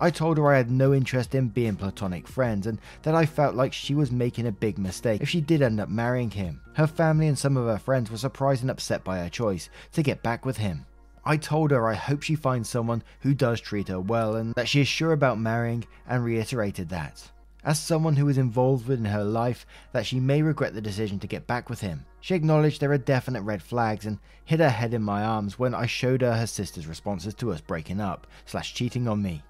I 0.00 0.10
told 0.10 0.38
her 0.38 0.52
I 0.52 0.56
had 0.56 0.70
no 0.70 0.94
interest 0.94 1.34
in 1.34 1.48
being 1.48 1.74
platonic 1.74 2.28
friends 2.28 2.66
and 2.68 2.80
that 3.02 3.16
I 3.16 3.26
felt 3.26 3.56
like 3.56 3.72
she 3.72 3.94
was 3.94 4.12
making 4.12 4.46
a 4.46 4.52
big 4.52 4.78
mistake 4.78 5.20
if 5.20 5.28
she 5.28 5.40
did 5.40 5.60
end 5.60 5.80
up 5.80 5.88
marrying 5.88 6.30
him. 6.30 6.60
Her 6.74 6.86
family 6.86 7.26
and 7.26 7.38
some 7.38 7.56
of 7.56 7.66
her 7.66 7.78
friends 7.78 8.10
were 8.10 8.16
surprised 8.16 8.62
and 8.62 8.70
upset 8.70 9.02
by 9.02 9.18
her 9.18 9.28
choice 9.28 9.70
to 9.92 10.02
get 10.02 10.22
back 10.22 10.46
with 10.46 10.56
him. 10.56 10.86
I 11.24 11.36
told 11.36 11.72
her 11.72 11.88
I 11.88 11.94
hope 11.94 12.22
she 12.22 12.36
finds 12.36 12.68
someone 12.68 13.02
who 13.20 13.34
does 13.34 13.60
treat 13.60 13.88
her 13.88 14.00
well 14.00 14.36
and 14.36 14.54
that 14.54 14.68
she 14.68 14.80
is 14.80 14.88
sure 14.88 15.12
about 15.12 15.40
marrying 15.40 15.84
and 16.06 16.24
reiterated 16.24 16.88
that. 16.90 17.30
As 17.64 17.80
someone 17.80 18.16
who 18.16 18.28
is 18.28 18.38
involved 18.38 18.88
in 18.88 19.04
her 19.04 19.24
life, 19.24 19.66
that 19.92 20.06
she 20.06 20.20
may 20.20 20.42
regret 20.42 20.74
the 20.74 20.80
decision 20.80 21.18
to 21.18 21.26
get 21.26 21.48
back 21.48 21.68
with 21.68 21.80
him. 21.80 22.06
She 22.20 22.34
acknowledged 22.34 22.80
there 22.80 22.92
are 22.92 22.98
definite 22.98 23.42
red 23.42 23.62
flags 23.62 24.06
and 24.06 24.18
hid 24.44 24.60
her 24.60 24.70
head 24.70 24.94
in 24.94 25.02
my 25.02 25.24
arms 25.24 25.58
when 25.58 25.74
I 25.74 25.86
showed 25.86 26.22
her 26.22 26.34
her 26.34 26.46
sister's 26.46 26.86
responses 26.86 27.34
to 27.34 27.52
us 27.52 27.60
breaking 27.60 28.00
up 28.00 28.26
slash 28.46 28.74
cheating 28.74 29.08
on 29.08 29.20
me. 29.20 29.42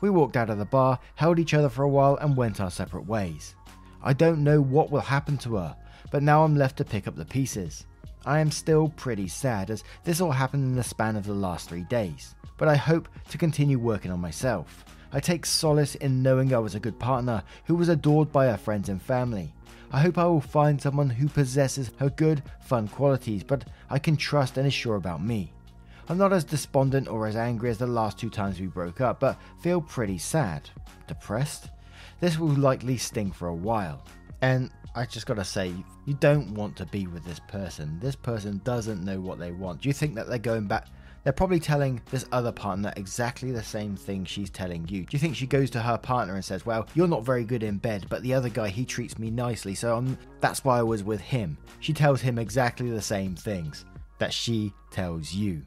We 0.00 0.10
walked 0.10 0.36
out 0.36 0.50
of 0.50 0.58
the 0.58 0.64
bar, 0.64 0.98
held 1.14 1.38
each 1.38 1.54
other 1.54 1.68
for 1.68 1.82
a 1.82 1.88
while, 1.88 2.16
and 2.16 2.36
went 2.36 2.60
our 2.60 2.70
separate 2.70 3.06
ways. 3.06 3.54
I 4.02 4.12
don't 4.12 4.42
know 4.44 4.60
what 4.60 4.90
will 4.90 5.00
happen 5.00 5.36
to 5.38 5.56
her, 5.56 5.76
but 6.10 6.22
now 6.22 6.42
I'm 6.42 6.56
left 6.56 6.78
to 6.78 6.84
pick 6.84 7.06
up 7.06 7.16
the 7.16 7.24
pieces. 7.24 7.86
I 8.24 8.40
am 8.40 8.50
still 8.50 8.88
pretty 8.96 9.28
sad 9.28 9.70
as 9.70 9.84
this 10.04 10.20
all 10.20 10.30
happened 10.30 10.64
in 10.64 10.74
the 10.74 10.82
span 10.82 11.16
of 11.16 11.26
the 11.26 11.34
last 11.34 11.68
three 11.68 11.84
days, 11.84 12.34
but 12.56 12.68
I 12.68 12.76
hope 12.76 13.08
to 13.30 13.38
continue 13.38 13.78
working 13.78 14.10
on 14.10 14.20
myself. 14.20 14.84
I 15.12 15.20
take 15.20 15.44
solace 15.44 15.96
in 15.96 16.22
knowing 16.22 16.54
I 16.54 16.58
was 16.58 16.74
a 16.74 16.80
good 16.80 16.98
partner 16.98 17.42
who 17.64 17.74
was 17.74 17.88
adored 17.88 18.30
by 18.30 18.46
her 18.46 18.56
friends 18.56 18.88
and 18.88 19.02
family. 19.02 19.52
I 19.92 20.00
hope 20.00 20.18
I 20.18 20.26
will 20.26 20.40
find 20.40 20.80
someone 20.80 21.10
who 21.10 21.28
possesses 21.28 21.90
her 21.98 22.10
good, 22.10 22.42
fun 22.60 22.88
qualities, 22.88 23.42
but 23.42 23.64
I 23.88 23.98
can 23.98 24.16
trust 24.16 24.56
and 24.56 24.66
is 24.66 24.74
sure 24.74 24.96
about 24.96 25.22
me. 25.22 25.52
I'm 26.10 26.18
not 26.18 26.32
as 26.32 26.42
despondent 26.42 27.06
or 27.06 27.28
as 27.28 27.36
angry 27.36 27.70
as 27.70 27.78
the 27.78 27.86
last 27.86 28.18
two 28.18 28.30
times 28.30 28.58
we 28.58 28.66
broke 28.66 29.00
up, 29.00 29.20
but 29.20 29.38
feel 29.60 29.80
pretty 29.80 30.18
sad. 30.18 30.68
Depressed? 31.06 31.68
This 32.18 32.36
will 32.36 32.48
likely 32.48 32.96
sting 32.96 33.30
for 33.30 33.46
a 33.46 33.54
while. 33.54 34.04
And 34.42 34.72
I 34.96 35.06
just 35.06 35.26
gotta 35.26 35.44
say, 35.44 35.72
you 36.06 36.14
don't 36.14 36.52
want 36.52 36.74
to 36.78 36.86
be 36.86 37.06
with 37.06 37.24
this 37.24 37.38
person. 37.46 37.96
This 38.00 38.16
person 38.16 38.60
doesn't 38.64 39.04
know 39.04 39.20
what 39.20 39.38
they 39.38 39.52
want. 39.52 39.82
Do 39.82 39.88
you 39.88 39.92
think 39.92 40.16
that 40.16 40.26
they're 40.26 40.38
going 40.38 40.66
back? 40.66 40.88
They're 41.22 41.32
probably 41.32 41.60
telling 41.60 42.02
this 42.10 42.26
other 42.32 42.50
partner 42.50 42.92
exactly 42.96 43.52
the 43.52 43.62
same 43.62 43.94
thing 43.94 44.24
she's 44.24 44.50
telling 44.50 44.88
you. 44.88 45.04
Do 45.04 45.10
you 45.12 45.20
think 45.20 45.36
she 45.36 45.46
goes 45.46 45.70
to 45.70 45.80
her 45.80 45.96
partner 45.96 46.34
and 46.34 46.44
says, 46.44 46.66
Well, 46.66 46.88
you're 46.92 47.06
not 47.06 47.24
very 47.24 47.44
good 47.44 47.62
in 47.62 47.78
bed, 47.78 48.06
but 48.08 48.24
the 48.24 48.34
other 48.34 48.48
guy, 48.48 48.70
he 48.70 48.84
treats 48.84 49.16
me 49.16 49.30
nicely, 49.30 49.76
so 49.76 49.96
I'm, 49.96 50.18
that's 50.40 50.64
why 50.64 50.80
I 50.80 50.82
was 50.82 51.04
with 51.04 51.20
him? 51.20 51.56
She 51.78 51.92
tells 51.92 52.20
him 52.20 52.36
exactly 52.36 52.90
the 52.90 53.00
same 53.00 53.36
things 53.36 53.84
that 54.18 54.32
she 54.32 54.72
tells 54.90 55.32
you. 55.32 55.62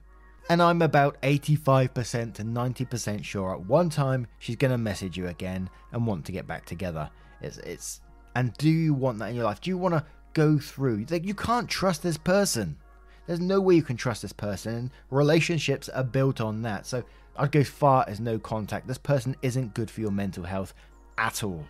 And 0.50 0.62
I'm 0.62 0.82
about 0.82 1.22
85% 1.22 2.34
to 2.36 2.44
90% 2.44 3.24
sure 3.24 3.54
at 3.54 3.66
one 3.66 3.90
time 3.90 4.28
she's 4.40 4.58
going 4.58 4.72
to 4.72 4.78
message 4.78 5.18
you 5.18 5.28
again 5.28 5.70
and 5.92 6.06
want 6.06 6.26
to 6.26 6.32
get 6.32 6.48
back 6.48 6.66
together. 6.66 7.10
It's, 7.42 7.58
it's, 7.60 8.02
and 8.36 8.54
do 8.58 8.70
you 8.70 8.94
want 8.94 9.20
that 9.20 9.30
in 9.30 9.36
your 9.36 9.46
life? 9.46 9.62
Do 9.62 9.70
you 9.70 9.78
want 9.78 9.94
to 9.94 10.06
go 10.34 10.60
through? 10.60 11.06
Like, 11.10 11.26
you 11.26 11.34
can't 11.34 11.70
trust 11.70 12.04
this 12.04 12.18
person. 12.18 12.78
There's 13.26 13.40
no 13.40 13.62
way 13.62 13.76
you 13.76 13.84
can 13.84 13.96
trust 13.96 14.22
this 14.22 14.34
person. 14.34 14.92
Relationships 15.10 15.88
are 15.90 16.04
built 16.04 16.42
on 16.42 16.62
that. 16.64 16.86
So 16.86 17.04
I'd 17.38 17.52
go 17.52 17.64
far 17.64 18.06
as 18.08 18.20
no 18.20 18.38
contact. 18.38 18.88
This 18.88 18.98
person 18.98 19.36
isn't 19.42 19.74
good 19.74 19.90
for 19.90 20.02
your 20.02 20.12
mental 20.12 20.44
health 20.44 20.74
at 21.18 21.44
all. 21.44 21.66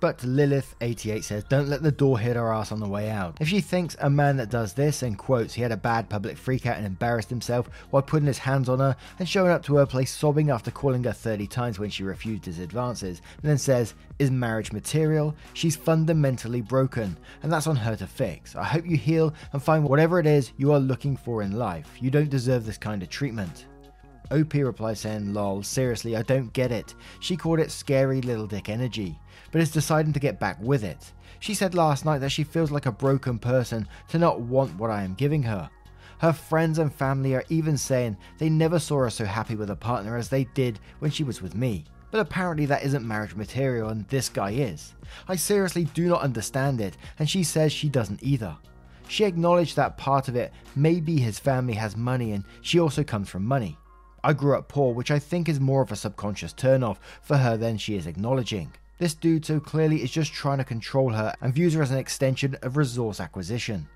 But 0.00 0.18
Lilith88 0.18 1.24
says, 1.24 1.44
don't 1.44 1.68
let 1.68 1.82
the 1.82 1.90
door 1.90 2.20
hit 2.20 2.36
her 2.36 2.52
ass 2.52 2.70
on 2.70 2.78
the 2.78 2.88
way 2.88 3.10
out. 3.10 3.36
If 3.40 3.48
she 3.48 3.60
thinks 3.60 3.96
a 4.00 4.08
man 4.08 4.36
that 4.36 4.50
does 4.50 4.72
this 4.72 5.02
and 5.02 5.18
quotes 5.18 5.54
he 5.54 5.62
had 5.62 5.72
a 5.72 5.76
bad 5.76 6.08
public 6.08 6.36
freakout 6.36 6.76
and 6.76 6.86
embarrassed 6.86 7.30
himself 7.30 7.68
while 7.90 8.02
putting 8.02 8.28
his 8.28 8.38
hands 8.38 8.68
on 8.68 8.78
her 8.78 8.96
and 9.18 9.28
showing 9.28 9.50
up 9.50 9.64
to 9.64 9.76
her 9.76 9.86
place 9.86 10.12
sobbing 10.12 10.50
after 10.50 10.70
calling 10.70 11.02
her 11.02 11.12
30 11.12 11.48
times 11.48 11.80
when 11.80 11.90
she 11.90 12.04
refused 12.04 12.44
his 12.44 12.60
advances, 12.60 13.20
and 13.42 13.50
then 13.50 13.58
says, 13.58 13.94
is 14.20 14.30
marriage 14.30 14.72
material? 14.72 15.34
She's 15.54 15.74
fundamentally 15.74 16.60
broken, 16.60 17.16
and 17.42 17.52
that's 17.52 17.66
on 17.66 17.76
her 17.76 17.96
to 17.96 18.06
fix. 18.06 18.54
I 18.54 18.64
hope 18.64 18.86
you 18.86 18.96
heal 18.96 19.34
and 19.52 19.62
find 19.62 19.82
whatever 19.82 20.20
it 20.20 20.26
is 20.26 20.52
you 20.56 20.72
are 20.72 20.78
looking 20.80 21.16
for 21.16 21.42
in 21.42 21.58
life. 21.58 21.90
You 22.00 22.10
don't 22.10 22.30
deserve 22.30 22.64
this 22.64 22.78
kind 22.78 23.02
of 23.02 23.08
treatment. 23.08 23.66
OP 24.30 24.54
replies 24.54 25.00
saying, 25.00 25.32
lol, 25.32 25.62
seriously, 25.62 26.16
I 26.16 26.22
don't 26.22 26.52
get 26.52 26.72
it. 26.72 26.94
She 27.20 27.36
called 27.36 27.60
it 27.60 27.70
scary 27.70 28.20
little 28.20 28.46
dick 28.46 28.68
energy 28.68 29.18
but 29.50 29.60
is 29.60 29.70
deciding 29.70 30.12
to 30.12 30.20
get 30.20 30.40
back 30.40 30.58
with 30.60 30.84
it. 30.84 31.12
She 31.40 31.54
said 31.54 31.74
last 31.74 32.04
night 32.04 32.18
that 32.18 32.32
she 32.32 32.44
feels 32.44 32.70
like 32.70 32.86
a 32.86 32.92
broken 32.92 33.38
person 33.38 33.88
to 34.08 34.18
not 34.18 34.40
want 34.40 34.76
what 34.76 34.90
I 34.90 35.02
am 35.02 35.14
giving 35.14 35.42
her. 35.44 35.70
Her 36.20 36.32
friends 36.32 36.78
and 36.78 36.92
family 36.92 37.34
are 37.34 37.44
even 37.48 37.76
saying 37.76 38.16
they 38.38 38.48
never 38.48 38.78
saw 38.78 39.00
her 39.00 39.10
so 39.10 39.24
happy 39.24 39.54
with 39.54 39.70
a 39.70 39.76
partner 39.76 40.16
as 40.16 40.28
they 40.28 40.44
did 40.44 40.80
when 40.98 41.12
she 41.12 41.22
was 41.22 41.40
with 41.40 41.54
me. 41.54 41.84
But 42.10 42.20
apparently 42.20 42.66
that 42.66 42.82
isn't 42.82 43.06
marriage 43.06 43.36
material 43.36 43.90
and 43.90 44.08
this 44.08 44.28
guy 44.28 44.50
is. 44.50 44.94
I 45.28 45.36
seriously 45.36 45.84
do 45.84 46.08
not 46.08 46.22
understand 46.22 46.80
it, 46.80 46.96
and 47.18 47.28
she 47.28 47.44
says 47.44 47.72
she 47.72 47.88
doesn't 47.88 48.22
either. 48.22 48.56
She 49.06 49.24
acknowledged 49.24 49.76
that 49.76 49.96
part 49.96 50.28
of 50.28 50.34
it 50.34 50.52
may 50.74 51.00
be 51.00 51.18
his 51.18 51.38
family 51.38 51.74
has 51.74 51.96
money 51.96 52.32
and 52.32 52.44
she 52.62 52.80
also 52.80 53.04
comes 53.04 53.28
from 53.28 53.44
money. 53.44 53.78
I 54.28 54.34
grew 54.34 54.54
up 54.54 54.68
poor, 54.68 54.92
which 54.92 55.10
I 55.10 55.18
think 55.18 55.48
is 55.48 55.58
more 55.58 55.80
of 55.80 55.90
a 55.90 55.96
subconscious 55.96 56.52
turnoff 56.52 56.98
for 57.22 57.38
her 57.38 57.56
than 57.56 57.78
she 57.78 57.96
is 57.96 58.06
acknowledging. 58.06 58.70
This 58.98 59.14
dude 59.14 59.46
so 59.46 59.58
clearly 59.58 60.02
is 60.02 60.10
just 60.10 60.34
trying 60.34 60.58
to 60.58 60.64
control 60.64 61.08
her 61.08 61.32
and 61.40 61.54
views 61.54 61.72
her 61.72 61.80
as 61.80 61.92
an 61.92 61.96
extension 61.96 62.54
of 62.60 62.76
resource 62.76 63.20
acquisition. 63.20 63.88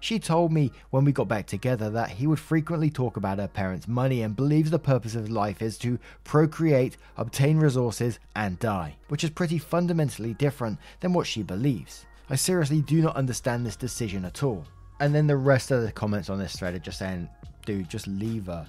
She 0.00 0.18
told 0.18 0.52
me 0.52 0.72
when 0.90 1.06
we 1.06 1.12
got 1.12 1.26
back 1.26 1.46
together 1.46 1.88
that 1.88 2.10
he 2.10 2.26
would 2.26 2.38
frequently 2.38 2.90
talk 2.90 3.16
about 3.16 3.38
her 3.38 3.48
parents' 3.48 3.88
money 3.88 4.20
and 4.20 4.36
believes 4.36 4.70
the 4.70 4.78
purpose 4.78 5.14
of 5.14 5.30
life 5.30 5.62
is 5.62 5.78
to 5.78 5.98
procreate, 6.22 6.98
obtain 7.16 7.56
resources, 7.56 8.18
and 8.36 8.58
die, 8.58 8.94
which 9.08 9.24
is 9.24 9.30
pretty 9.30 9.56
fundamentally 9.56 10.34
different 10.34 10.78
than 11.00 11.14
what 11.14 11.26
she 11.26 11.42
believes. 11.42 12.04
I 12.28 12.36
seriously 12.36 12.82
do 12.82 13.00
not 13.00 13.16
understand 13.16 13.64
this 13.64 13.74
decision 13.74 14.26
at 14.26 14.42
all. 14.42 14.66
And 15.00 15.14
then 15.14 15.26
the 15.26 15.38
rest 15.38 15.70
of 15.70 15.80
the 15.80 15.92
comments 15.92 16.28
on 16.28 16.38
this 16.38 16.56
thread 16.56 16.74
are 16.74 16.78
just 16.78 16.98
saying, 16.98 17.26
dude, 17.64 17.88
just 17.88 18.06
leave 18.06 18.48
her. 18.48 18.66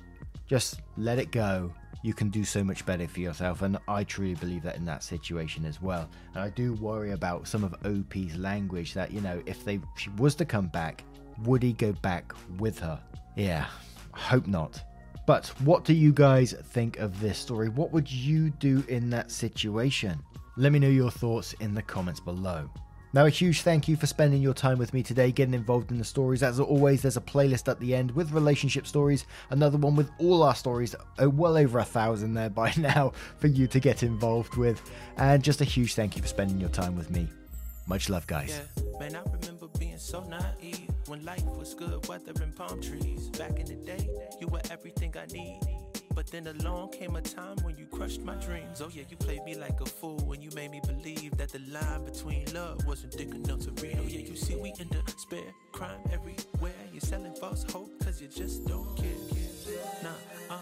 Just 0.49 0.81
let 0.97 1.19
it 1.19 1.31
go. 1.31 1.71
you 2.01 2.13
can 2.13 2.29
do 2.29 2.43
so 2.43 2.63
much 2.63 2.85
better 2.85 3.07
for 3.07 3.19
yourself. 3.19 3.61
And 3.61 3.77
I 3.87 4.03
truly 4.03 4.35
believe 4.35 4.63
that 4.63 4.77
in 4.77 4.85
that 4.85 5.03
situation 5.03 5.65
as 5.65 5.81
well. 5.81 6.09
And 6.33 6.43
I 6.43 6.49
do 6.49 6.73
worry 6.75 7.11
about 7.11 7.47
some 7.47 7.63
of 7.63 7.73
OP's 7.85 8.35
language 8.37 8.93
that, 8.93 9.11
you 9.11 9.21
know, 9.21 9.41
if 9.45 9.65
they 9.65 9.79
she 9.97 10.09
was 10.11 10.35
to 10.35 10.45
come 10.45 10.67
back, 10.67 11.03
would 11.43 11.61
he 11.61 11.73
go 11.73 11.91
back 11.93 12.33
with 12.57 12.79
her? 12.79 12.99
Yeah, 13.35 13.65
hope 14.13 14.47
not. 14.47 14.81
But 15.25 15.47
what 15.59 15.83
do 15.85 15.93
you 15.93 16.11
guys 16.11 16.53
think 16.53 16.97
of 16.97 17.19
this 17.19 17.37
story? 17.37 17.69
What 17.69 17.91
would 17.91 18.11
you 18.11 18.49
do 18.49 18.83
in 18.87 19.09
that 19.11 19.29
situation? 19.29 20.19
Let 20.57 20.71
me 20.71 20.79
know 20.79 20.89
your 20.89 21.11
thoughts 21.11 21.53
in 21.59 21.73
the 21.73 21.81
comments 21.81 22.19
below. 22.19 22.69
Now, 23.11 23.25
a 23.25 23.29
huge 23.29 23.61
thank 23.61 23.87
you 23.87 23.95
for 23.95 24.05
spending 24.05 24.39
your 24.41 24.53
time 24.53 24.77
with 24.77 24.93
me 24.93 25.01
today, 25.01 25.31
getting 25.31 25.55
involved 25.55 25.89
in 25.89 25.97
the 25.97 26.03
stories. 26.03 26.43
As 26.43 26.59
always, 26.59 27.01
there's 27.01 27.17
a 27.17 27.21
playlist 27.21 27.67
at 27.67 27.79
the 27.79 27.95
end 27.95 28.11
with 28.11 28.31
relationship 28.31 28.85
stories, 28.85 29.25
another 29.49 29.79
one 29.79 29.95
with 29.95 30.11
all 30.19 30.43
our 30.43 30.53
stories, 30.53 30.95
oh, 31.17 31.29
well 31.29 31.57
over 31.57 31.79
a 31.79 31.83
thousand 31.83 32.35
there 32.35 32.51
by 32.51 32.71
now 32.77 33.13
for 33.37 33.47
you 33.47 33.65
to 33.67 33.79
get 33.79 34.03
involved 34.03 34.55
with. 34.57 34.79
And 35.17 35.43
just 35.43 35.61
a 35.61 35.65
huge 35.65 35.95
thank 35.95 36.15
you 36.15 36.21
for 36.21 36.27
spending 36.27 36.59
your 36.59 36.69
time 36.69 36.95
with 36.95 37.09
me. 37.09 37.27
Much 37.87 38.09
love, 38.09 38.27
guys. 38.27 38.61
Yeah, 38.77 38.99
man, 38.99 39.15
I 39.15 39.21
remember 39.31 39.67
being 39.79 39.97
so 39.97 40.23
naive 40.25 40.89
when 41.07 41.25
life 41.25 41.43
was 41.45 41.73
good, 41.73 42.07
weather 42.07 42.33
and 42.43 42.55
palm 42.55 42.79
trees. 42.79 43.29
Back 43.29 43.59
in 43.59 43.65
the 43.65 43.75
day, 43.75 44.07
you 44.39 44.47
were 44.47 44.61
everything 44.69 45.15
I 45.17 45.25
need. 45.33 45.78
But 46.19 46.27
then 46.31 46.47
along 46.47 46.89
came 46.89 47.15
a 47.15 47.21
time 47.21 47.55
when 47.63 47.77
you 47.77 47.85
crushed 47.85 48.23
my 48.23 48.35
dreams. 48.35 48.81
Oh 48.81 48.89
yeah, 48.93 49.03
you 49.09 49.15
played 49.15 49.41
me 49.45 49.55
like 49.55 49.79
a 49.79 49.85
fool 49.85 50.17
when 50.25 50.41
you 50.41 50.49
made 50.53 50.69
me 50.69 50.81
believe 50.85 51.37
that 51.37 51.47
the 51.47 51.59
line 51.71 52.03
between 52.03 52.43
love 52.53 52.85
wasn't 52.85 53.13
thick 53.13 53.33
enough 53.33 53.61
to 53.61 53.71
read. 53.81 53.97
Oh 53.97 54.05
yeah, 54.05 54.19
you 54.19 54.35
see 54.35 54.57
we 54.57 54.73
in 54.81 54.89
the 54.89 55.01
spare 55.15 55.39
crime 55.71 56.01
everywhere. 56.11 56.73
You're 56.91 56.99
selling 56.99 57.33
false 57.35 57.63
hope 57.71 57.89
cause 58.03 58.21
you 58.21 58.27
just 58.27 58.65
don't 58.65 58.97
care. 58.97 59.05
Nah, 60.03 60.09
uh. 60.49 60.59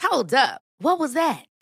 Hold 0.00 0.32
up. 0.32 0.62
What 0.78 0.98
was 0.98 1.12
that? 1.12 1.44